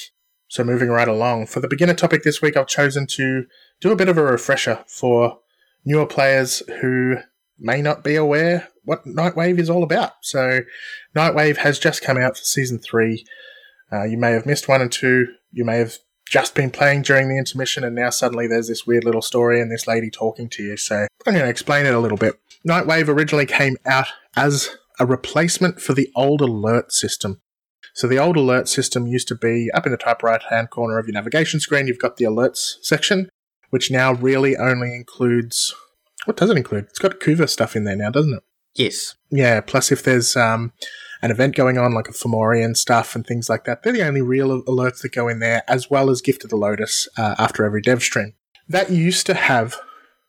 [0.48, 1.46] So moving right along.
[1.46, 3.44] For the beginner topic this week, I've chosen to
[3.80, 5.38] do a bit of a refresher for
[5.84, 7.16] newer players who
[7.58, 10.12] may not be aware what Nightwave is all about.
[10.22, 10.62] So
[11.14, 13.24] Nightwave has just come out for season three.
[13.92, 15.26] Uh, you may have missed one and two.
[15.52, 15.98] You may have
[16.30, 19.70] just been playing during the intermission, and now suddenly there's this weird little story and
[19.70, 20.76] this lady talking to you.
[20.76, 22.40] So I'm going to explain it a little bit.
[22.66, 24.06] Nightwave originally came out
[24.36, 27.40] as a replacement for the old alert system.
[27.94, 30.98] So the old alert system used to be up in the top right hand corner
[30.98, 31.88] of your navigation screen.
[31.88, 33.28] You've got the alerts section,
[33.70, 35.74] which now really only includes
[36.26, 36.84] what does it include?
[36.84, 38.42] It's got Kuva stuff in there now, doesn't it?
[38.74, 39.14] yes.
[39.30, 40.72] Yeah, plus if there's um,
[41.22, 44.22] an event going on, like a Fomorian stuff and things like that, they're the only
[44.22, 47.64] real alerts that go in there, as well as Gift of the Lotus uh, after
[47.64, 48.34] every dev stream.
[48.68, 49.76] That used to have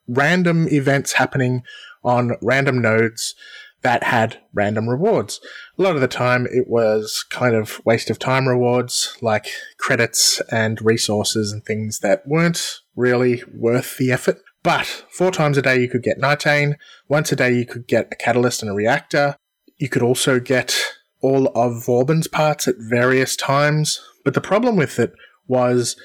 [0.08, 1.64] random events happening
[2.04, 3.36] on random nodes
[3.82, 5.40] that had random rewards.
[5.78, 10.40] A lot of the time, it was kind of waste of time rewards, like credits
[10.52, 14.38] and resources and things that weren't really worth the effort.
[14.64, 16.76] But four times a day, you could get Nitane.
[17.08, 19.36] Once a day, you could get a catalyst and a reactor.
[19.82, 20.80] You could also get
[21.22, 24.00] all of Vauban's parts at various times.
[24.24, 25.12] But the problem with it
[25.48, 25.96] was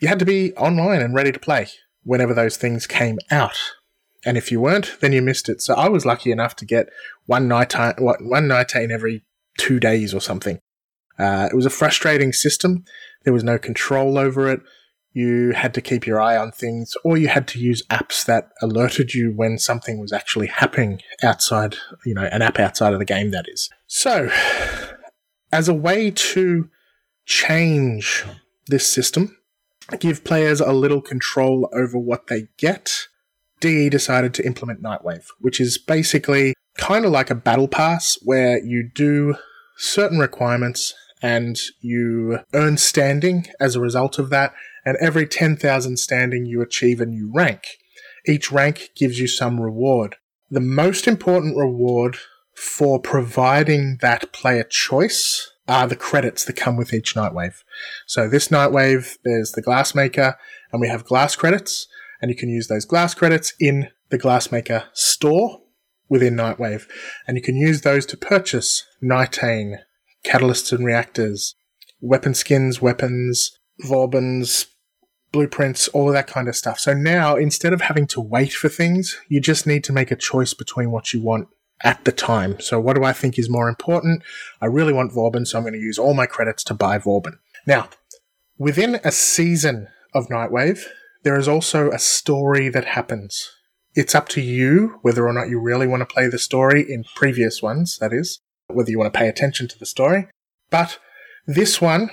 [0.00, 1.66] you had to be online and ready to play
[2.04, 3.58] whenever those things came out.
[4.24, 5.60] And if you weren't, then you missed it.
[5.60, 6.88] So I was lucky enough to get
[7.24, 9.24] one what, one Nitane every
[9.58, 10.60] two days or something.
[11.18, 12.84] Uh, it was a frustrating system.
[13.24, 14.60] There was no control over it.
[15.16, 18.50] You had to keep your eye on things, or you had to use apps that
[18.60, 23.06] alerted you when something was actually happening outside, you know, an app outside of the
[23.06, 23.70] game, that is.
[23.86, 24.30] So,
[25.50, 26.68] as a way to
[27.24, 28.26] change
[28.66, 29.38] this system,
[30.00, 33.06] give players a little control over what they get,
[33.60, 38.62] DE decided to implement Nightwave, which is basically kind of like a battle pass where
[38.62, 39.36] you do
[39.78, 40.92] certain requirements
[41.22, 44.52] and you earn standing as a result of that.
[44.86, 47.66] And every 10,000 standing, you achieve a new rank.
[48.24, 50.16] Each rank gives you some reward.
[50.48, 52.16] The most important reward
[52.54, 57.56] for providing that player choice are the credits that come with each Nightwave.
[58.06, 60.36] So this Nightwave, there's the Glassmaker,
[60.72, 61.88] and we have glass credits,
[62.22, 65.62] and you can use those glass credits in the Glassmaker store
[66.08, 66.84] within Nightwave,
[67.26, 69.78] and you can use those to purchase Nitane,
[70.24, 71.56] catalysts and reactors,
[72.00, 74.66] weapon skins, weapons, Vauban's,
[75.32, 76.78] blueprints, all of that kind of stuff.
[76.78, 80.16] So now, instead of having to wait for things, you just need to make a
[80.16, 81.48] choice between what you want
[81.82, 82.58] at the time.
[82.60, 84.22] So what do I think is more important?
[84.60, 87.38] I really want Vauban, so I'm going to use all my credits to buy Vauban.
[87.66, 87.88] Now,
[88.58, 90.84] within a season of Nightwave,
[91.22, 93.52] there is also a story that happens.
[93.94, 97.04] It's up to you whether or not you really want to play the story in
[97.14, 100.28] previous ones, that is, whether you want to pay attention to the story.
[100.70, 100.98] But
[101.46, 102.10] this one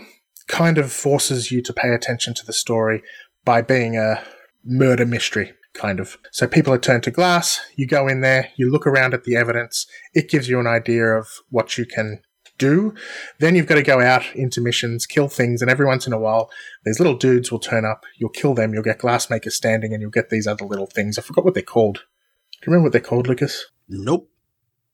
[0.48, 3.02] kind of forces you to pay attention to the story
[3.46, 4.24] by being a
[4.64, 6.18] murder mystery, kind of.
[6.32, 9.36] So people are turned to glass, you go in there, you look around at the
[9.36, 12.22] evidence, it gives you an idea of what you can
[12.58, 12.94] do.
[13.40, 16.20] Then you've got to go out into missions, kill things, and every once in a
[16.20, 16.50] while,
[16.86, 20.12] these little dudes will turn up, you'll kill them, you'll get glassmaker standing, and you'll
[20.12, 21.18] get these other little things.
[21.18, 21.96] I forgot what they're called.
[21.96, 23.66] Do you remember what they're called, Lucas?
[23.90, 24.30] Nope.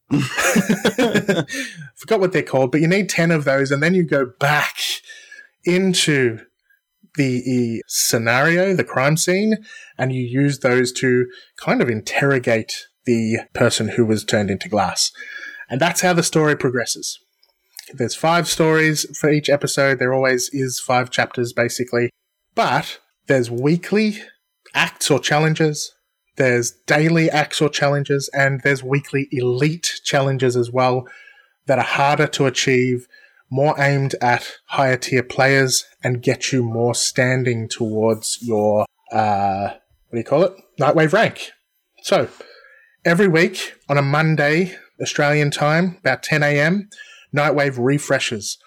[1.95, 4.78] Forgot what they're called, but you need 10 of those, and then you go back
[5.76, 6.40] into
[7.16, 9.58] the scenario, the crime scene,
[9.98, 11.26] and you use those to
[11.58, 15.12] kind of interrogate the person who was turned into glass.
[15.70, 17.20] And that's how the story progresses.
[17.94, 20.00] There's five stories for each episode.
[20.00, 22.10] There always is five chapters, basically.
[22.56, 24.18] But there's weekly
[24.74, 25.92] acts or challenges.
[26.38, 31.08] There's daily acts or challenges, and there's weekly elite challenges as well
[31.66, 33.08] that are harder to achieve,
[33.50, 39.70] more aimed at higher tier players, and get you more standing towards your uh,
[40.10, 40.54] what do you call it?
[40.80, 41.52] Nightwave rank.
[42.02, 42.30] So
[43.06, 46.89] every week on a Monday Australian time, about 10 a.m.,
[47.36, 48.58] Nightwave refreshes.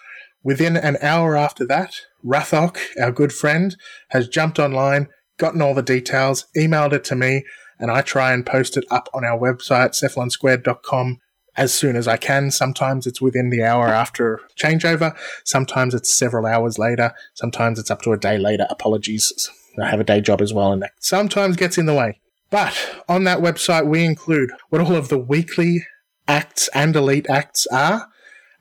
[0.41, 3.75] Within an hour after that, Rathok, our good friend,
[4.09, 7.43] has jumped online, gotten all the details, emailed it to me,
[7.77, 11.19] and I try and post it up on our website, cephalonsquared.com,
[11.55, 12.51] as soon as I can.
[12.51, 15.15] Sometimes it's within the hour after changeover.
[15.43, 17.13] Sometimes it's several hours later.
[17.33, 18.65] Sometimes it's up to a day later.
[18.69, 19.49] Apologies.
[19.81, 22.19] I have a day job as well, and that sometimes gets in the way.
[22.49, 25.87] But on that website, we include what all of the weekly
[26.27, 28.07] acts and elite acts are,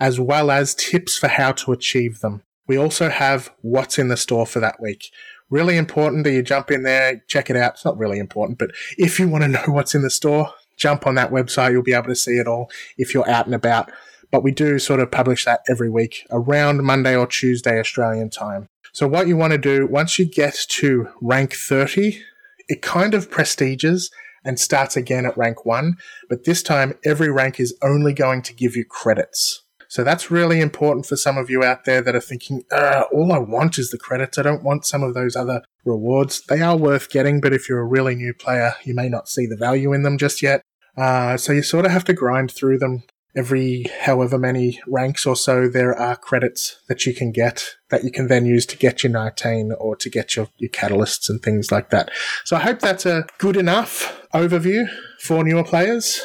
[0.01, 2.43] as well as tips for how to achieve them.
[2.67, 5.11] We also have what's in the store for that week.
[5.51, 7.75] Really important that you jump in there, check it out.
[7.75, 11.07] It's not really important, but if you want to know what's in the store, jump
[11.07, 11.71] on that website.
[11.71, 13.91] You'll be able to see it all if you're out and about.
[14.33, 18.69] But we do sort of publish that every week around Monday or Tuesday Australian time.
[18.93, 22.21] So what you want to do once you get to rank 30,
[22.69, 24.11] it kind of prestiges
[24.45, 25.97] and starts again at rank 1,
[26.29, 29.63] but this time every rank is only going to give you credits.
[29.89, 33.31] So that's really important for some of you out there that are thinking, uh, all
[33.31, 34.39] I want is the credits.
[34.39, 36.43] I don't want some of those other rewards.
[36.49, 39.47] They are worth getting, but if you're a really new player, you may not see
[39.47, 40.63] the value in them just yet.
[40.97, 43.03] Uh, so you sort of have to grind through them
[43.35, 48.11] every however many ranks or so there are credits that you can get that you
[48.11, 51.73] can then use to get your Nitane or to get your, your catalysts and things
[51.73, 52.11] like that.
[52.45, 54.87] So I hope that's a good enough overview
[55.21, 56.21] for newer players.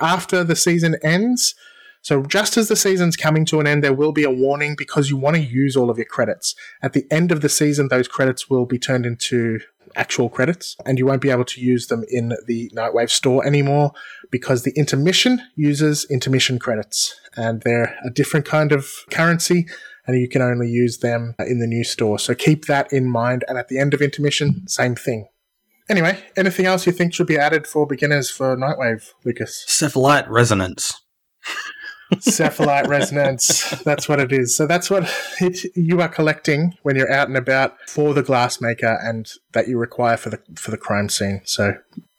[0.00, 1.54] After the season ends,
[2.02, 5.10] so just as the season's coming to an end, there will be a warning because
[5.10, 6.54] you want to use all of your credits.
[6.80, 9.60] At the end of the season, those credits will be turned into
[9.96, 13.92] actual credits, and you won't be able to use them in the Nightwave store anymore
[14.30, 19.66] because the intermission uses intermission credits, and they're a different kind of currency,
[20.06, 22.18] and you can only use them in the new store.
[22.18, 23.44] So keep that in mind.
[23.48, 25.28] And at the end of intermission, same thing.
[25.88, 29.64] Anyway, anything else you think should be added for beginners for Nightwave, Lucas?
[29.68, 31.00] Cephalite resonance.
[32.16, 33.70] Cephalite resonance.
[33.84, 34.54] That's what it is.
[34.54, 38.98] So that's what it, you are collecting when you're out and about for the glassmaker,
[39.02, 41.42] and that you require for the for the crime scene.
[41.44, 41.74] So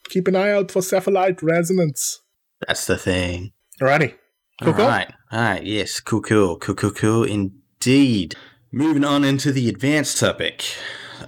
[0.06, 2.22] keep an eye out for cephalite resonance.
[2.68, 3.54] That's the thing.
[3.82, 4.16] Alrighty.
[4.62, 4.86] Cool, All cool.
[4.86, 5.64] All right.
[5.64, 6.00] Yes.
[6.00, 6.58] Cool, cool.
[6.58, 7.24] Cool, cool, cool.
[7.24, 8.36] Indeed.
[8.72, 10.64] Moving on into the advanced topic.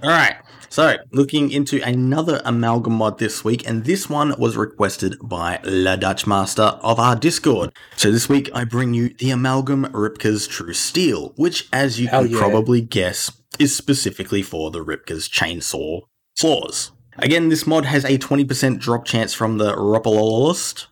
[0.02, 0.36] All right.
[0.74, 5.94] So, looking into another amalgam mod this week, and this one was requested by La
[5.94, 7.70] Dutch Master of our Discord.
[7.94, 12.24] So, this week I bring you the Amalgam Ripka's True Steel, which, as you Hell
[12.24, 12.38] can yeah.
[12.40, 16.00] probably guess, is specifically for the Ripka's chainsaw
[16.40, 16.90] claws.
[17.18, 20.86] Again, this mod has a 20% drop chance from the Ropalolyst,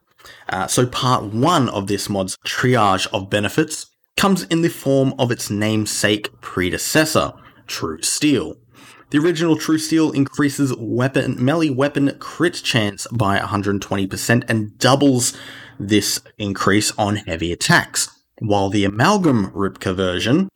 [0.48, 5.32] uh, so part one of this mod's triage of benefits comes in the form of
[5.32, 7.32] its namesake predecessor,
[7.66, 8.61] True Steel.
[9.12, 15.36] The original True Steel increases weapon melee weapon crit chance by 120% and doubles
[15.78, 18.08] this increase on heavy attacks,
[18.38, 20.48] while the Amalgam Ripka version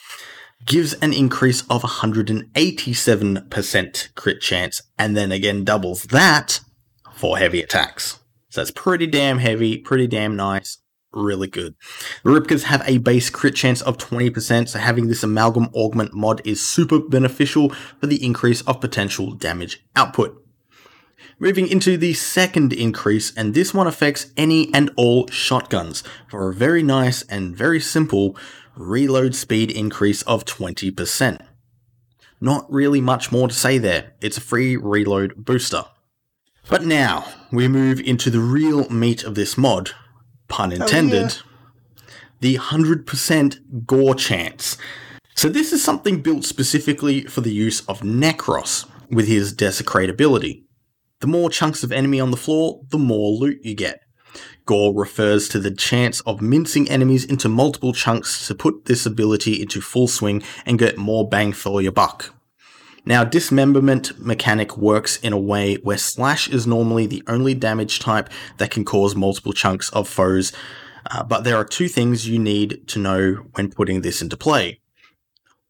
[0.65, 6.61] gives an increase of 187% crit chance and then again doubles that
[7.13, 8.21] for heavy attacks.
[8.49, 10.79] So that's pretty damn heavy, pretty damn nice,
[11.13, 11.75] really good.
[12.25, 16.41] The Ripkas have a base crit chance of 20%, so having this amalgam augment mod
[16.45, 20.43] is super beneficial for the increase of potential damage output.
[21.39, 26.55] Moving into the second increase, and this one affects any and all shotguns for a
[26.55, 28.37] very nice and very simple
[28.75, 31.41] reload speed increase of 20%.
[32.41, 35.85] Not really much more to say there, it's a free reload booster.
[36.69, 39.93] But now, we move into the real meat of this mod,
[40.49, 41.39] pun oh, intended,
[42.41, 44.77] the 100% gore chance.
[45.35, 50.65] So this is something built specifically for the use of Nekros with his Desecrate ability.
[51.21, 54.03] The more chunks of enemy on the floor, the more loot you get.
[54.67, 59.63] Gore refers to the chance of mincing enemies into multiple chunks to put this ability
[59.63, 62.36] into full swing and get more bang for your buck.
[63.09, 68.29] Now, dismemberment mechanic works in a way where slash is normally the only damage type
[68.59, 70.53] that can cause multiple chunks of foes,
[71.13, 74.81] uh, but there are two things you need to know when putting this into play.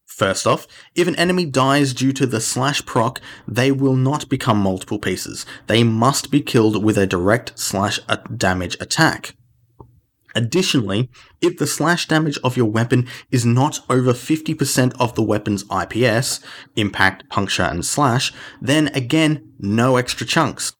[0.07, 4.57] First off, if an enemy dies due to the slash proc, they will not become
[4.57, 5.45] multiple pieces.
[5.66, 8.01] They must be killed with a direct slash
[8.34, 9.37] damage attack.
[10.34, 11.11] Additionally,
[11.41, 16.41] if the slash damage of your weapon is not over 50% of the weapon's IPS,
[16.76, 20.72] impact, puncture, and slash, then again, no extra chunks.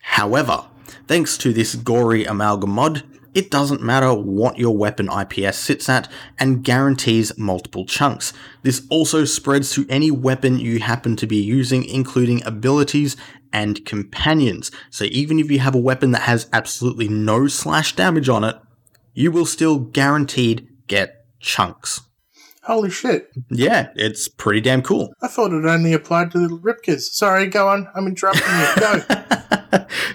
[0.00, 0.66] However,
[1.06, 3.02] thanks to this gory amalgam mod,
[3.36, 8.32] it doesn't matter what your weapon IPS sits at and guarantees multiple chunks.
[8.62, 13.14] This also spreads to any weapon you happen to be using, including abilities
[13.52, 14.70] and companions.
[14.88, 18.56] So even if you have a weapon that has absolutely no slash damage on it,
[19.16, 22.02] you will still guaranteed get chunks.
[22.64, 23.30] Holy shit.
[23.50, 25.12] Yeah, it's pretty damn cool.
[25.22, 27.00] I thought it only applied to the Ripkas.
[27.00, 27.88] Sorry, go on.
[27.94, 28.74] I'm interrupting you.
[28.80, 29.02] Go.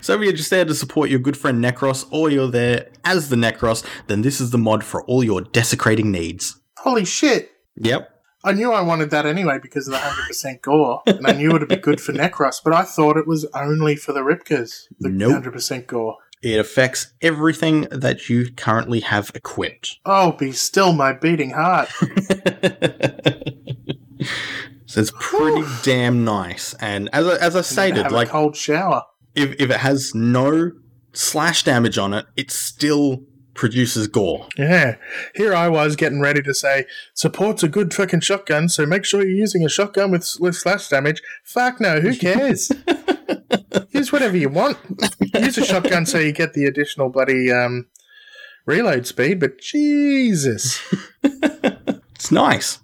[0.01, 3.29] So if you're just there to support your good friend Nekros, or you're there as
[3.29, 6.59] the Nekros, then this is the mod for all your desecrating needs.
[6.79, 7.51] Holy shit!
[7.75, 8.09] Yep.
[8.43, 11.59] I knew I wanted that anyway because of the 100% gore, and I knew it
[11.59, 15.09] would be good for Nekros, but I thought it was only for the Ripkas, the
[15.09, 15.43] Nope.
[15.43, 16.17] 100% gore.
[16.41, 19.99] It affects everything that you currently have equipped.
[20.05, 21.89] Oh, be still my beating heart.
[24.87, 26.73] so it's pretty damn nice.
[26.75, 29.03] And as I, as I stated, a like cold shower.
[29.35, 30.71] if, if it has no
[31.13, 33.23] slash damage on it, it's still
[33.53, 34.47] produces gore.
[34.57, 34.95] Yeah.
[35.35, 39.21] Here I was getting ready to say, support's a good fucking shotgun, so make sure
[39.21, 41.21] you're using a shotgun with, with slash damage.
[41.43, 42.71] Fuck no, who cares?
[43.91, 44.77] Use whatever you want.
[45.33, 47.87] Use a shotgun so you get the additional bloody um,
[48.65, 50.81] reload speed, but Jesus.
[52.21, 52.77] It's nice.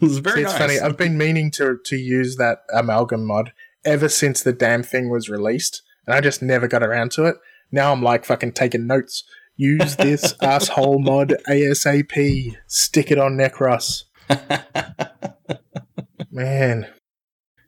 [0.00, 0.58] It's very it's nice.
[0.60, 0.78] funny.
[0.78, 3.52] I've been meaning to, to use that amalgam mod
[3.84, 7.34] ever since the damn thing was released, and I just never got around to it.
[7.72, 9.24] Now I'm like fucking taking notes.
[9.56, 12.56] Use this asshole mod ASAP.
[12.66, 14.04] Stick it on Nekros.
[16.30, 16.88] Man.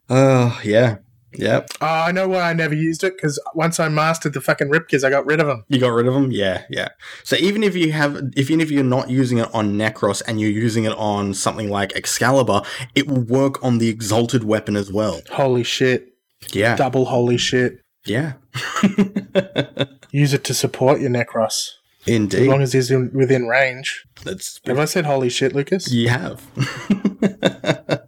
[0.09, 0.97] Oh, yeah.
[1.39, 1.69] Yep.
[1.81, 5.05] Oh, I know why I never used it because once I mastered the fucking Ripkas,
[5.05, 5.65] I got rid of them.
[5.69, 6.31] You got rid of them?
[6.31, 6.89] Yeah, yeah.
[7.25, 10.41] So even if you have, if even if you're not using it on Nekros and
[10.41, 12.63] you're using it on something like Excalibur,
[12.95, 15.21] it will work on the Exalted weapon as well.
[15.31, 16.09] Holy shit.
[16.53, 17.81] Yeah, Double holy shit.
[18.07, 18.35] Yeah.
[20.11, 21.71] Use it to support your Nekros.
[22.07, 22.43] Indeed.
[22.43, 24.05] As long as he's in, within range.
[24.25, 25.91] That's Have I said holy shit, Lucas?
[25.93, 26.47] you have.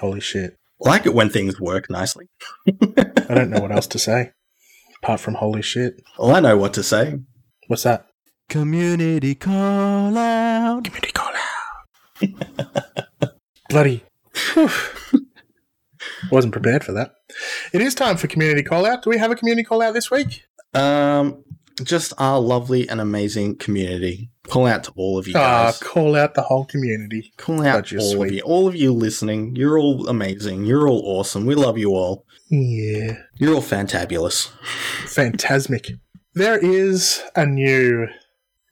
[0.00, 0.56] Holy shit.
[0.80, 2.28] like it when things work nicely.
[2.68, 4.32] I don't know what else to say
[5.02, 6.00] apart from holy shit.
[6.18, 7.18] Well, I know what to say.
[7.66, 8.06] What's that?
[8.48, 10.84] Community call out.
[10.84, 13.32] Community call out.
[13.68, 14.04] Bloody.
[14.54, 14.70] Whew.
[16.30, 17.14] Wasn't prepared for that.
[17.72, 19.02] It is time for community call out.
[19.02, 20.44] Do we have a community call out this week?
[20.74, 21.42] Um,
[21.82, 24.30] just our lovely and amazing community.
[24.48, 25.78] Call out to all of you Ah, guys.
[25.78, 27.32] call out the whole community.
[27.36, 28.42] Call out God, all of you.
[28.42, 29.56] All of you listening.
[29.56, 30.66] You're all amazing.
[30.66, 31.46] You're all awesome.
[31.46, 32.26] We love you all.
[32.50, 33.16] Yeah.
[33.38, 34.50] You're all fantabulous.
[35.06, 35.92] Phantasmic.
[36.34, 38.08] There is a new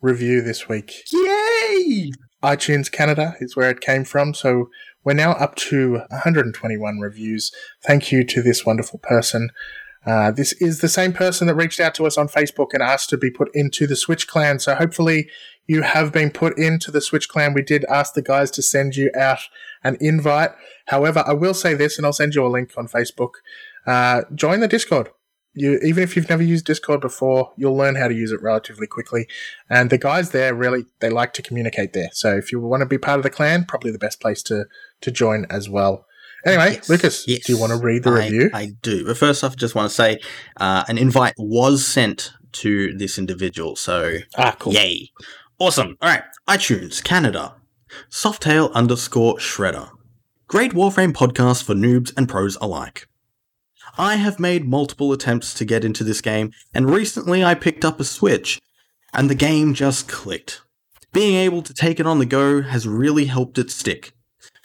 [0.02, 0.92] review this week.
[1.12, 2.10] Yay!
[2.42, 4.32] iTunes Canada is where it came from.
[4.34, 4.68] So
[5.04, 7.52] we're now up to 121 reviews.
[7.82, 9.50] Thank you to this wonderful person.
[10.06, 13.10] Uh, this is the same person that reached out to us on Facebook and asked
[13.10, 14.58] to be put into the Switch clan.
[14.58, 15.28] So hopefully
[15.66, 17.54] you have been put into the Switch clan.
[17.54, 19.40] We did ask the guys to send you out
[19.84, 20.50] an invite.
[20.86, 23.34] However, I will say this, and I'll send you a link on Facebook.
[23.86, 25.10] Uh, join the Discord.
[25.54, 28.86] You, even if you've never used Discord before, you'll learn how to use it relatively
[28.86, 29.26] quickly.
[29.68, 32.08] And the guys there really they like to communicate there.
[32.12, 34.66] So if you want to be part of the clan, probably the best place to
[35.00, 36.06] to join as well.
[36.46, 37.44] Anyway, Yes, Lucas, yes.
[37.44, 38.50] do you want to read the I- review?
[38.54, 39.04] I do.
[39.04, 40.20] But first off, I just want to say
[40.56, 43.76] uh, an invite was sent to this individual.
[43.76, 44.72] So ah, cool.
[44.72, 45.10] Yay.
[45.58, 45.98] Awesome.
[46.00, 46.22] All right.
[46.48, 47.56] iTunes, Canada.
[48.08, 49.90] Softail underscore Shredder.
[50.48, 53.06] Great Warframe podcast for noobs and pros alike.
[53.98, 58.00] I have made multiple attempts to get into this game, and recently I picked up
[58.00, 58.60] a Switch,
[59.12, 60.62] and the game just clicked.
[61.12, 64.12] Being able to take it on the go has really helped it stick.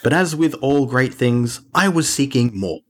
[0.04, 2.82] But as with all great things, I was seeking more.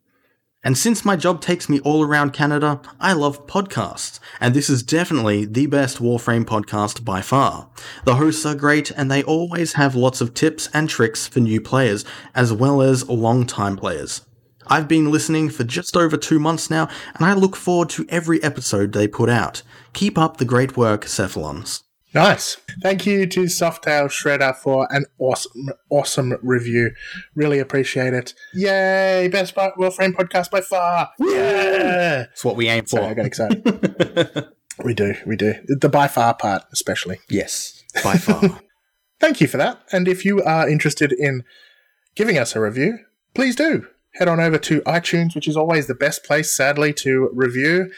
[0.63, 4.81] And since my job takes me all around Canada, I love podcasts, and this is
[4.81, 7.69] definitely the best Warframe podcast by far.
[8.03, 11.61] The hosts are great, and they always have lots of tips and tricks for new
[11.61, 14.21] players, as well as long-time players.
[14.67, 18.41] I've been listening for just over two months now, and I look forward to every
[18.43, 19.61] episode they put out.
[19.93, 21.83] Keep up the great work, Cephalons.
[22.13, 22.55] Nice.
[22.81, 26.91] Thank you to Softail Shredder for an awesome, awesome review.
[27.35, 28.33] Really appreciate it.
[28.53, 29.27] Yay!
[29.29, 31.09] Best by Warframe podcast by far.
[31.19, 32.27] Yeah.
[32.31, 33.15] It's what we aim Sorry, I for.
[33.15, 34.47] got excited.
[34.85, 35.55] we do, we do.
[35.67, 37.19] The by far part, especially.
[37.29, 38.61] yes, by far.
[39.19, 39.81] Thank you for that.
[39.91, 41.43] And if you are interested in
[42.15, 42.99] giving us a review,
[43.33, 43.87] please do.
[44.15, 47.91] Head on over to iTunes, which is always the best place, sadly, to review,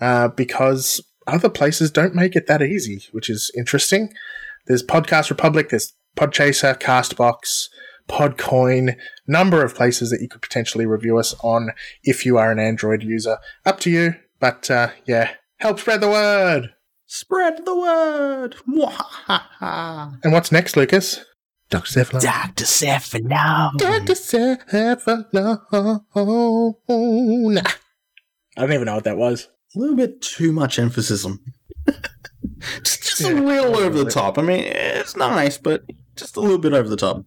[0.00, 4.12] uh, because other places don't make it that easy, which is interesting.
[4.66, 7.68] There's Podcast Republic, there's Podchaser, Castbox,
[8.08, 8.96] Podcoin,
[9.26, 11.70] number of places that you could potentially review us on
[12.02, 13.38] if you are an Android user.
[13.64, 16.74] Up to you, but uh, yeah, help spread the word.
[17.06, 18.56] Spread the word.
[20.24, 21.24] And what's next, Lucas?
[21.72, 22.04] Dr.
[22.04, 22.20] Cephalon.
[22.20, 22.64] Dr.
[22.64, 23.78] Cephalon.
[23.78, 24.12] Dr.
[24.12, 25.26] Cephalon.
[28.56, 29.48] I don't even know what that was.
[29.74, 31.38] a little bit too much emphasis on
[32.84, 34.36] just, just a little over the top.
[34.38, 37.24] I mean, it's nice, but just a little bit over the top.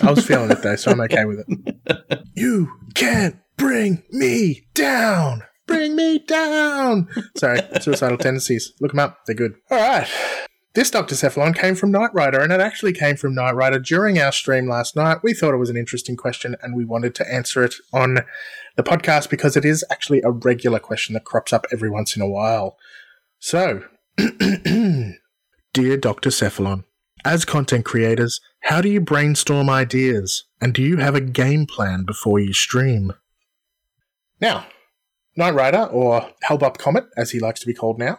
[0.00, 2.22] I was feeling it though, so I'm okay with it.
[2.36, 5.42] You can't bring me down.
[5.66, 7.08] Bring me down.
[7.36, 8.72] Sorry, suicidal tendencies.
[8.80, 9.26] Look them up.
[9.26, 9.54] They're good.
[9.70, 10.06] All right.
[10.76, 11.14] This Dr.
[11.14, 14.68] Cephalon came from Knight Rider, and it actually came from Knight Rider during our stream
[14.68, 15.20] last night.
[15.22, 18.18] We thought it was an interesting question, and we wanted to answer it on
[18.76, 22.20] the podcast because it is actually a regular question that crops up every once in
[22.20, 22.76] a while.
[23.38, 23.84] So,
[24.18, 26.28] Dear Dr.
[26.28, 26.84] Cephalon,
[27.24, 30.44] as content creators, how do you brainstorm ideas?
[30.60, 33.14] And do you have a game plan before you stream?
[34.42, 34.66] Now,
[35.38, 38.18] Knight Rider, or Hellbop Comet, as he likes to be called now,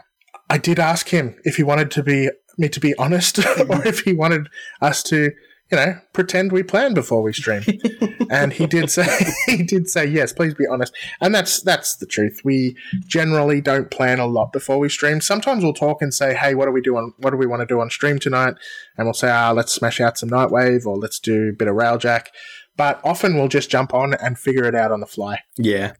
[0.49, 3.39] I did ask him if he wanted to be me to be honest,
[3.69, 4.47] or if he wanted
[4.81, 5.31] us to,
[5.71, 7.63] you know, pretend we planned before we stream.
[8.29, 9.07] and he did say
[9.45, 10.33] he did say yes.
[10.33, 12.41] Please be honest, and that's that's the truth.
[12.43, 15.21] We generally don't plan a lot before we stream.
[15.21, 17.61] Sometimes we'll talk and say, "Hey, what do we do on what do we want
[17.61, 18.55] to do on stream tonight?"
[18.97, 21.75] And we'll say, "Ah, let's smash out some Nightwave or let's do a bit of
[21.75, 22.27] Railjack."
[22.75, 25.39] But often we'll just jump on and figure it out on the fly.
[25.57, 25.93] Yeah.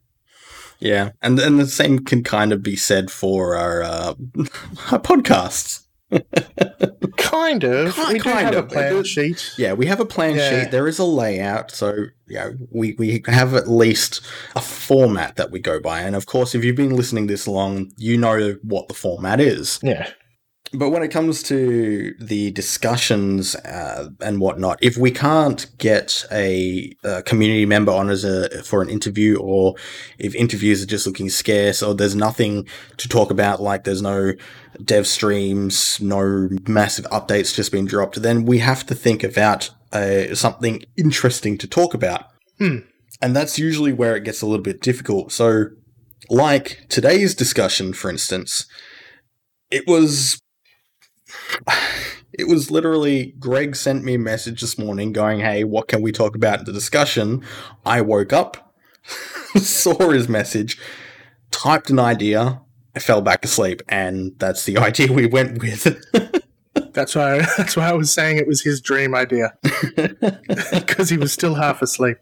[0.78, 1.10] Yeah.
[1.20, 4.14] And and the same can kind of be said for our uh,
[4.92, 5.84] our podcasts.
[7.16, 7.94] Kind of.
[7.94, 8.64] Ki- we do kind have of.
[8.64, 9.52] a plan sheet.
[9.58, 10.62] Yeah, we have a plan Yeah.
[10.62, 10.70] sheet.
[10.70, 14.20] There is a layout, so yeah, we we have at least
[14.56, 16.00] a format that we go by.
[16.00, 19.78] And of course, if you've been listening this long, you know what the format is.
[19.82, 20.08] Yeah.
[20.72, 26.92] But when it comes to the discussions uh, and whatnot, if we can't get a,
[27.04, 29.76] a community member on as a for an interview, or
[30.18, 34.32] if interviews are just looking scarce, or there's nothing to talk about, like there's no
[34.84, 40.34] dev streams, no massive updates just being dropped, then we have to think about uh,
[40.34, 42.26] something interesting to talk about.
[42.58, 42.78] Hmm.
[43.22, 45.32] And that's usually where it gets a little bit difficult.
[45.32, 45.66] So,
[46.28, 48.66] like today's discussion, for instance,
[49.70, 50.38] it was
[52.32, 56.12] it was literally Greg sent me a message this morning going, Hey, what can we
[56.12, 57.44] talk about in the discussion?
[57.84, 58.74] I woke up,
[59.56, 60.78] saw his message,
[61.50, 62.62] typed an idea,
[62.94, 65.96] I fell back asleep, and that's the idea we went with.
[66.92, 69.56] That's why that's why I was saying it was his dream idea
[70.72, 72.18] because he was still half asleep.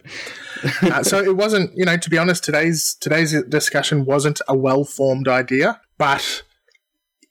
[0.82, 4.84] Uh, so it wasn't, you know, to be honest, today's today's discussion wasn't a well
[4.84, 6.42] formed idea, but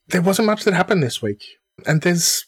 [0.07, 1.43] there wasn't much that happened this week,
[1.85, 2.45] and there's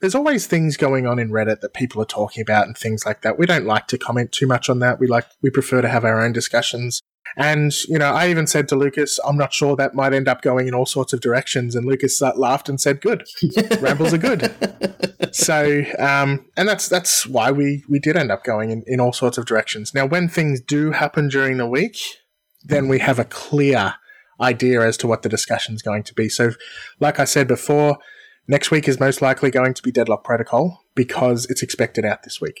[0.00, 3.22] there's always things going on in Reddit that people are talking about and things like
[3.22, 3.38] that.
[3.38, 4.98] We don't like to comment too much on that.
[4.98, 7.02] We like we prefer to have our own discussions.
[7.36, 10.42] And you know, I even said to Lucas, "I'm not sure that might end up
[10.42, 13.24] going in all sorts of directions." And Lucas uh, laughed and said, "Good,
[13.80, 14.52] rambles are good."
[15.32, 19.12] so, um, and that's that's why we we did end up going in, in all
[19.12, 19.94] sorts of directions.
[19.94, 21.96] Now, when things do happen during the week,
[22.64, 23.94] then we have a clear
[24.40, 26.28] idea as to what the discussion is going to be.
[26.28, 26.52] So,
[26.98, 27.98] like I said before,
[28.50, 32.40] next week is most likely going to be Deadlock Protocol because it's expected out this
[32.40, 32.60] week.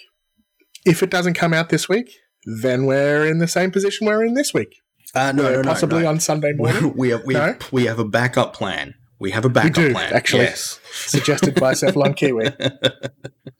[0.86, 2.16] If it doesn't come out this week,
[2.46, 4.80] then we're in the same position we're in this week.
[5.14, 6.08] Uh, no, no, no, possibly no.
[6.08, 7.56] on Sunday morning, we have we, No?
[7.72, 8.94] we have a backup plan.
[9.18, 10.14] We have a backup do, plan.
[10.14, 10.44] actually.
[10.44, 10.80] Yes.
[10.92, 12.50] suggested by Cephalon Kiwi.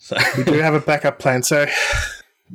[0.03, 1.43] So, we do have a backup plan.
[1.43, 1.67] So,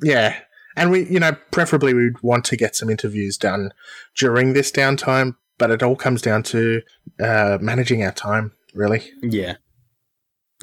[0.01, 0.39] yeah.
[0.76, 3.71] And we, you know, preferably we'd want to get some interviews done
[4.17, 6.82] during this downtime, but it all comes down to
[7.23, 9.11] uh, managing our time, really.
[9.21, 9.57] yeah.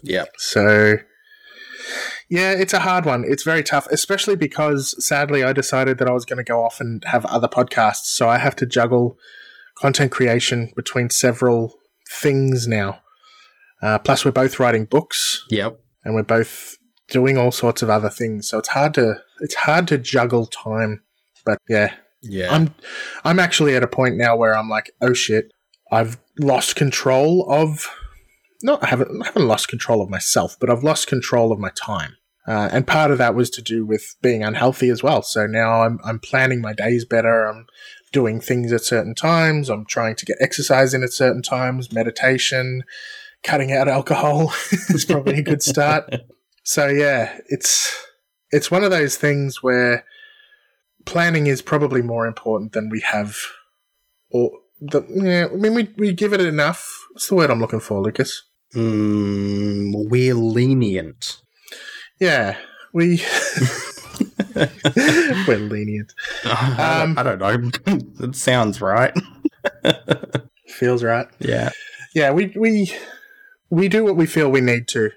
[0.02, 0.24] Yeah.
[0.36, 0.96] So,
[2.28, 3.24] yeah, it's a hard one.
[3.26, 6.80] It's very tough, especially because sadly I decided that I was going to go off
[6.80, 8.06] and have other podcasts.
[8.06, 9.18] So I have to juggle
[9.78, 11.74] content creation between several
[12.10, 13.00] things now.
[13.82, 15.78] Uh, plus, we're both writing books Yep.
[16.04, 16.76] and we're both
[17.08, 18.48] doing all sorts of other things.
[18.48, 21.02] So it's hard to it's hard to juggle time.
[21.44, 22.54] But yeah, Yeah.
[22.54, 22.74] I'm
[23.24, 25.50] I'm actually at a point now where I'm like, oh shit,
[25.90, 27.88] I've lost control of.
[28.62, 31.70] No, I haven't I haven't lost control of myself, but I've lost control of my
[31.70, 32.16] time.
[32.46, 35.22] Uh, and part of that was to do with being unhealthy as well.
[35.22, 37.46] So now I'm I'm planning my days better.
[37.46, 37.66] I'm
[38.12, 39.70] doing things at certain times.
[39.70, 41.92] I'm trying to get exercise in at certain times.
[41.92, 42.82] Meditation,
[43.42, 46.14] cutting out alcohol is probably a good start.
[46.64, 47.92] So yeah, it's
[48.52, 50.04] it's one of those things where
[51.04, 53.36] planning is probably more important than we have
[54.30, 56.88] or the yeah, I mean we we give it enough.
[57.10, 58.44] What's the word I'm looking for, Lucas?
[58.74, 61.40] Mm, we're lenient.
[62.20, 62.56] Yeah.
[62.92, 63.22] We
[65.46, 66.12] we're lenient.
[66.44, 67.98] I, Um, don't, I don't know.
[68.28, 69.14] it sounds right.
[70.68, 71.26] Feels right.
[71.38, 71.70] Yeah.
[72.14, 72.92] Yeah, we we
[73.70, 75.10] we do what we feel we need to.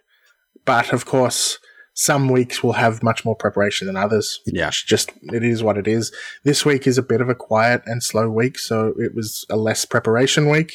[0.66, 1.60] But of course,
[1.94, 4.40] some weeks we'll have much more preparation than others.
[4.46, 4.68] Yeah.
[4.70, 6.14] It's just it is what it is.
[6.44, 9.58] This week is a bit of a quiet and slow week, so it was a
[9.58, 10.74] less preparation week.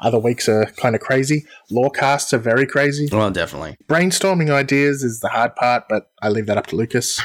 [0.00, 1.46] Other weeks are kind of crazy.
[1.70, 3.08] Lawcasts are very crazy.
[3.10, 3.76] Well, definitely.
[3.86, 7.20] Brainstorming ideas is the hard part, but I leave that up to Lucas.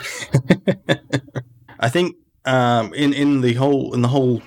[1.79, 2.15] I think
[2.45, 4.41] um, in in the whole in the whole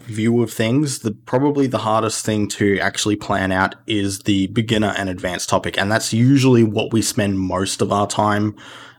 [0.00, 4.94] view of things, the probably the hardest thing to actually plan out is the beginner
[4.96, 8.56] and advanced topic, and that's usually what we spend most of our time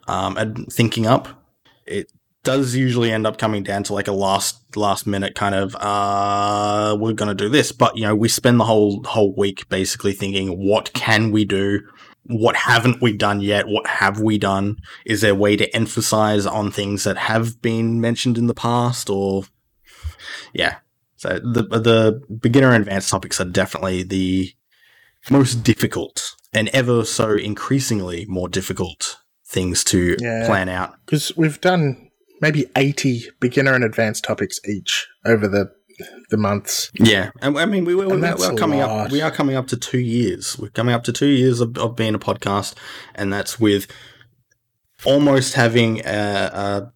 [0.08, 1.28] um, thinking up.
[1.86, 2.12] It
[2.50, 6.98] does usually end up coming down to like a last last minute kind of uh
[7.00, 7.72] we're going to do this.
[7.72, 11.82] But you know we spend the whole whole week basically thinking what can we do?
[12.24, 13.68] What haven't we done yet?
[13.68, 14.78] What have we done?
[15.06, 19.10] Is there a way to emphasize on things that have been mentioned in the past
[19.12, 19.44] or
[20.54, 20.78] yeah.
[21.18, 24.52] So the the beginner and advanced topics are definitely the
[25.30, 30.48] most difficult and ever so increasingly more difficult things to Yeah.
[30.48, 30.96] plan out.
[31.06, 32.09] Because we've done
[32.42, 35.72] maybe 80 beginner and advanced topics each over the
[36.30, 36.92] the months.
[36.94, 39.08] Yeah, and I mean we, we, we, we're coming lot.
[39.08, 39.12] up.
[39.12, 40.58] We are coming up to two years.
[40.58, 42.76] We're coming up to two years of, of being a podcast,
[43.16, 43.88] and that's with
[45.06, 46.12] almost having a,
[46.54, 46.94] a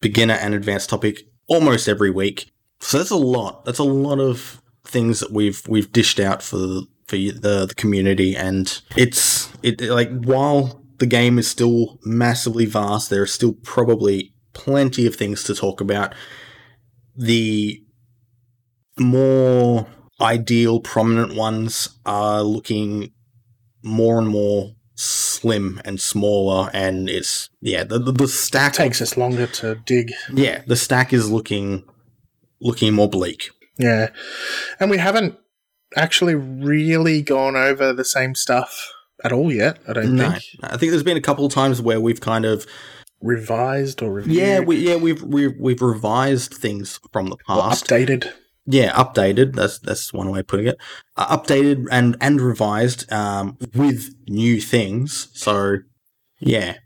[0.00, 2.50] beginner and advanced topic almost every week.
[2.80, 3.64] So that's a lot.
[3.64, 7.74] That's a lot of things that we've we've dished out for the for the, the
[7.76, 13.54] community, and it's it like while the game is still massively vast, there are still
[13.54, 16.14] probably plenty of things to talk about.
[17.16, 17.82] The
[18.98, 19.86] more
[20.20, 23.12] ideal, prominent ones are looking
[23.82, 29.16] more and more slim and smaller, and it's yeah the the, the stack Takes us
[29.16, 30.12] longer to dig.
[30.32, 31.84] yeah the stack is looking
[32.60, 33.50] looking more bleak.
[33.78, 34.10] Yeah.
[34.78, 35.36] And we haven't
[35.96, 38.92] actually really gone over the same stuff
[39.24, 40.44] at all yet, I don't No, think.
[40.62, 42.66] I think there's been a couple of times where we've kind of
[43.22, 44.36] Revised or reviewed.
[44.36, 47.86] yeah we yeah we've we've, we've revised things from the or past.
[47.86, 48.32] updated.
[48.66, 50.76] yeah updated that's that's one way of putting it
[51.16, 55.76] uh, updated and and revised um with new things so
[56.40, 56.76] yeah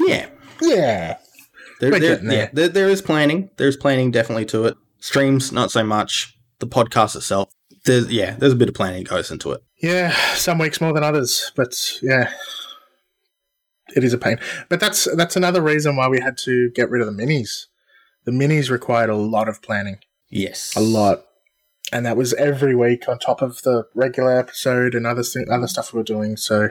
[0.00, 0.26] yeah
[0.60, 1.16] Yeah.
[1.80, 2.32] there, there, there.
[2.32, 6.66] yeah, there, there is planning there's planning definitely to it streams not so much the
[6.66, 7.50] podcast itself
[7.84, 11.02] there's yeah there's a bit of planning goes into it Yeah, some weeks more than
[11.02, 12.30] others, but yeah,
[13.96, 14.38] it is a pain.
[14.68, 17.66] But that's that's another reason why we had to get rid of the minis.
[18.24, 21.24] The minis required a lot of planning, yes a lot,
[21.92, 25.66] and that was every week on top of the regular episode and other th- other
[25.66, 26.36] stuff we were doing.
[26.36, 26.70] So,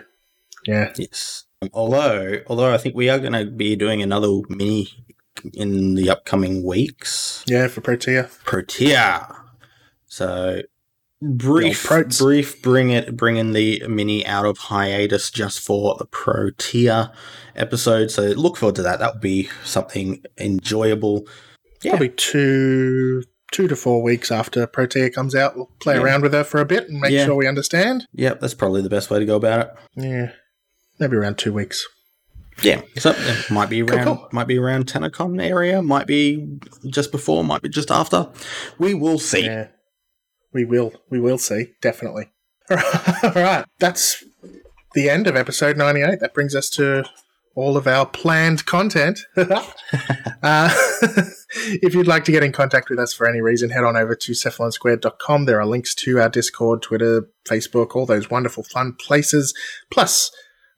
[0.65, 4.87] yeah, yes um, although although i think we are going to be doing another mini
[5.53, 8.29] in the upcoming weeks yeah, for Protea.
[8.43, 9.35] Protea.
[10.07, 10.61] So
[11.21, 17.11] brief, brief, bring it, bringing the mini out of hiatus just for the Protea
[17.55, 18.11] episode.
[18.11, 18.99] So look forward to that.
[18.99, 21.27] That would be something enjoyable.
[21.83, 21.91] Yeah.
[21.91, 26.01] Probably two two to four weeks after Protea comes out, we'll play Yeah.
[26.03, 27.25] around with her for a bit and make Yeah.
[27.25, 28.07] sure we understand.
[28.13, 29.67] Yep, that's probably the best way to go about it.
[29.97, 30.31] Yeah,
[30.99, 31.85] maybe around two weeks.
[32.63, 33.13] Yeah, so
[33.49, 34.29] might be around, cool.
[34.31, 38.29] might be around TennoCon area, might be just before, might be just after.
[38.77, 39.49] We will see.
[40.53, 40.93] We will.
[41.09, 42.31] We will see definitely.
[42.69, 42.77] All
[43.35, 44.23] right, that's
[44.93, 46.19] the end of episode ninety-eight.
[46.19, 47.03] That brings us to
[47.55, 49.19] all of our planned content.
[49.35, 49.57] uh,
[51.81, 54.15] if you'd like to get in contact with us for any reason, head on over
[54.15, 55.45] to cephalonsquared.com.
[55.45, 59.53] There are links to our Discord, Twitter, Facebook, all those wonderful fun places,
[59.89, 60.31] plus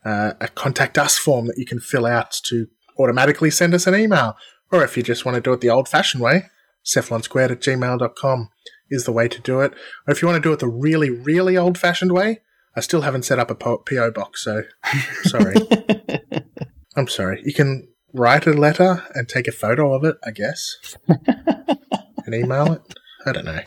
[0.04, 2.68] uh, a contact us form that you can fill out to
[2.98, 4.36] automatically send us an email.
[4.72, 6.50] Or if you just want to do it the old fashioned way,
[6.84, 8.50] cephalonsquared at gmail.com
[8.94, 9.74] is the way to do it.
[10.08, 12.40] Or if you want to do it the really, really old fashioned way,
[12.76, 13.84] I still haven't set up a po-
[14.16, 14.64] box, so
[15.24, 15.56] sorry.
[16.96, 17.42] I'm sorry.
[17.46, 20.78] You can write a letter and take a photo of it, I guess,
[21.08, 22.82] and email it.
[23.26, 23.62] I don't know.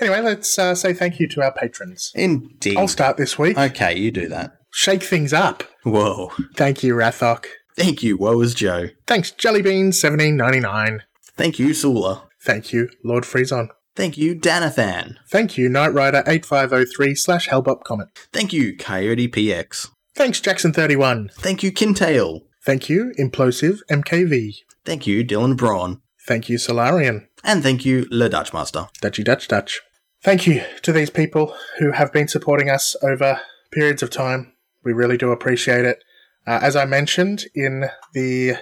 [0.00, 2.12] Anyway, let's uh, say thank you to our patrons.
[2.14, 2.76] Indeed.
[2.76, 3.58] I'll start this week.
[3.58, 4.52] Okay, you do that.
[4.70, 5.64] Shake things up.
[5.82, 6.30] Whoa.
[6.54, 7.46] Thank you, Rathok.
[7.76, 8.88] Thank you, Woe is Joe.
[9.06, 11.00] Thanks, Jellybean1799.
[11.36, 12.28] Thank you, Sula.
[12.40, 13.68] Thank you, Lord Frieson.
[13.98, 15.16] Thank you, Danathan.
[15.28, 18.06] Thank you, Knight Rider 8503 slash Hellbop Comet.
[18.32, 19.90] Thank you, Coyote PX.
[20.14, 21.32] Thanks, Jackson31.
[21.32, 22.42] Thank you, Kintail.
[22.64, 24.58] Thank you, Implosive MKV.
[24.84, 26.00] Thank you, Dylan Braun.
[26.28, 27.26] Thank you, Solarian.
[27.42, 28.86] And thank you, Le Dutch Master.
[29.00, 29.80] Dutchy Dutch Dutch.
[30.22, 33.40] Thank you to these people who have been supporting us over
[33.72, 34.52] periods of time.
[34.84, 36.04] We really do appreciate it.
[36.46, 38.58] Uh, as I mentioned in the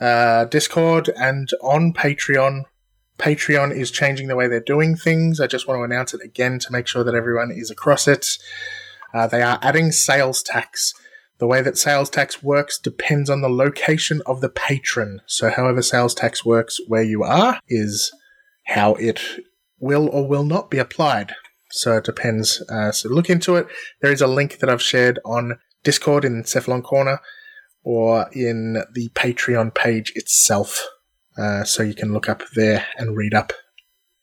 [0.00, 2.64] uh, Discord and on Patreon,
[3.18, 5.40] Patreon is changing the way they're doing things.
[5.40, 8.38] I just want to announce it again to make sure that everyone is across it.
[9.12, 10.92] Uh, they are adding sales tax.
[11.38, 15.20] The way that sales tax works depends on the location of the patron.
[15.26, 18.12] So, however, sales tax works where you are is
[18.66, 19.20] how it
[19.78, 21.34] will or will not be applied.
[21.70, 22.62] So, it depends.
[22.68, 23.66] Uh, so, look into it.
[24.00, 27.20] There is a link that I've shared on Discord in Cephalon Corner
[27.84, 30.88] or in the Patreon page itself.
[31.36, 33.52] Uh, so, you can look up there and read up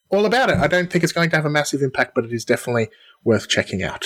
[0.10, 0.58] all about it.
[0.58, 2.90] I don't think it's going to have a massive impact, but it is definitely
[3.24, 4.06] worth checking out.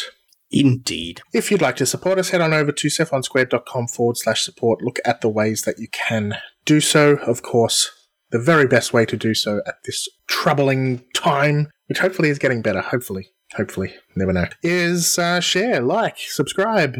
[0.52, 1.22] Indeed.
[1.34, 4.82] If you'd like to support us, head on over to cephalonsquared.com forward slash support.
[4.82, 7.16] Look at the ways that you can do so.
[7.18, 7.92] Of course,
[8.32, 12.62] the very best way to do so at this troubling time, which hopefully is getting
[12.62, 12.82] better.
[12.82, 13.30] Hopefully.
[13.56, 13.96] Hopefully.
[14.16, 14.46] Never know.
[14.62, 16.96] Is uh, share, like, subscribe,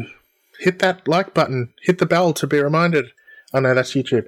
[0.60, 3.06] hit that like button, hit the bell to be reminded.
[3.54, 4.26] Oh no, that's YouTube.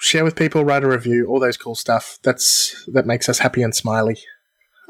[0.00, 2.18] Share with people, write a review, all those cool stuff.
[2.22, 4.18] That's that makes us happy and smiley.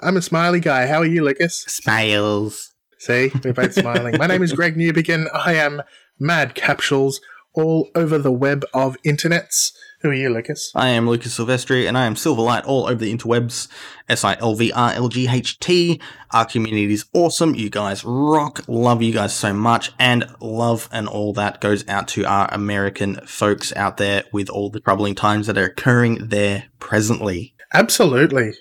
[0.01, 0.87] I'm a smiley guy.
[0.87, 1.65] How are you, Lucas?
[1.69, 2.73] Smiles.
[2.99, 4.17] See, we're both smiling.
[4.19, 5.27] My name is Greg Newbegin.
[5.35, 5.83] I am
[6.19, 7.21] Mad Capsules
[7.55, 9.73] all over the web of internets.
[10.03, 10.73] Who are you, Lucas?
[10.75, 13.69] I am Lucas Silvestri, and I am Silverlight all over the interwebs.
[14.09, 16.01] S I L V R L G H T.
[16.31, 17.55] Our community is awesome.
[17.55, 18.63] You guys rock.
[18.67, 19.93] Love you guys so much.
[19.99, 24.71] And love and all that goes out to our American folks out there with all
[24.71, 27.55] the troubling times that are occurring there presently.
[27.75, 28.55] Absolutely.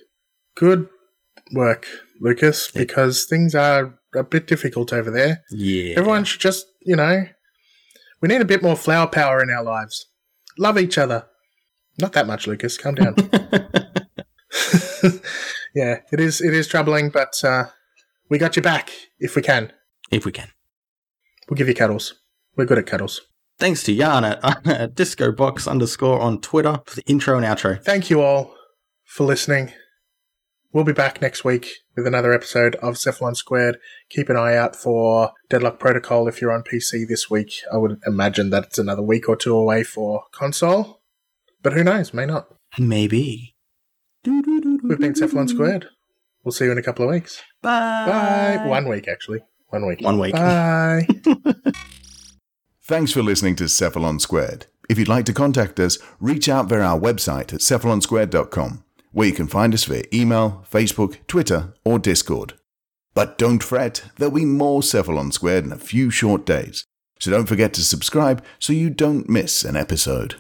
[0.58, 0.90] Good
[1.54, 1.88] work,
[2.20, 5.42] Lucas, because things are a bit difficult over there.
[5.52, 5.96] Yeah.
[5.98, 7.28] Everyone should just, you know,
[8.22, 10.08] we need a bit more flower power in our lives.
[10.58, 11.26] Love each other.
[11.98, 12.78] Not that much, Lucas.
[12.78, 13.16] Calm down.
[15.76, 16.42] yeah, it is.
[16.42, 17.66] It is troubling, but uh,
[18.30, 19.72] we got you back if we can.
[20.12, 20.50] if we can.
[21.50, 22.14] We'll give you cuddles.
[22.56, 23.22] We're good at cuddles.
[23.58, 27.82] Thanks to Yarn at, at discobox underscore on Twitter for the intro and outro.
[27.84, 28.56] Thank you all
[29.06, 29.74] for listening.
[30.72, 33.78] We'll be back next week with another episode of Cephalon Squared.
[34.10, 37.54] Keep an eye out for Deadlock Protocol if you're on PC this week.
[37.74, 41.02] I would imagine that it's another week or two away for console.
[41.64, 42.14] But who knows?
[42.14, 42.54] May not.
[42.78, 43.56] Maybe.
[44.26, 45.88] We've been Cephalon Squared.
[46.44, 47.42] We'll see you in a couple of weeks.
[47.64, 48.60] Bye.
[48.60, 48.68] Bye.
[48.68, 49.40] One week, actually.
[49.70, 50.02] One week.
[50.02, 50.34] One week.
[50.34, 51.08] Bye.
[52.84, 54.68] Thanks for listening to Cephalon Squared.
[54.90, 59.34] If you'd like to contact us, reach out via our website at cephalonsquared.com, where you
[59.34, 62.54] can find us via email, Facebook, Twitter, or Discord.
[63.14, 66.86] But don't fret, there'll be more Cephalon Squared in a few short days,
[67.20, 70.36] so don't forget to subscribe so you don't miss an episode.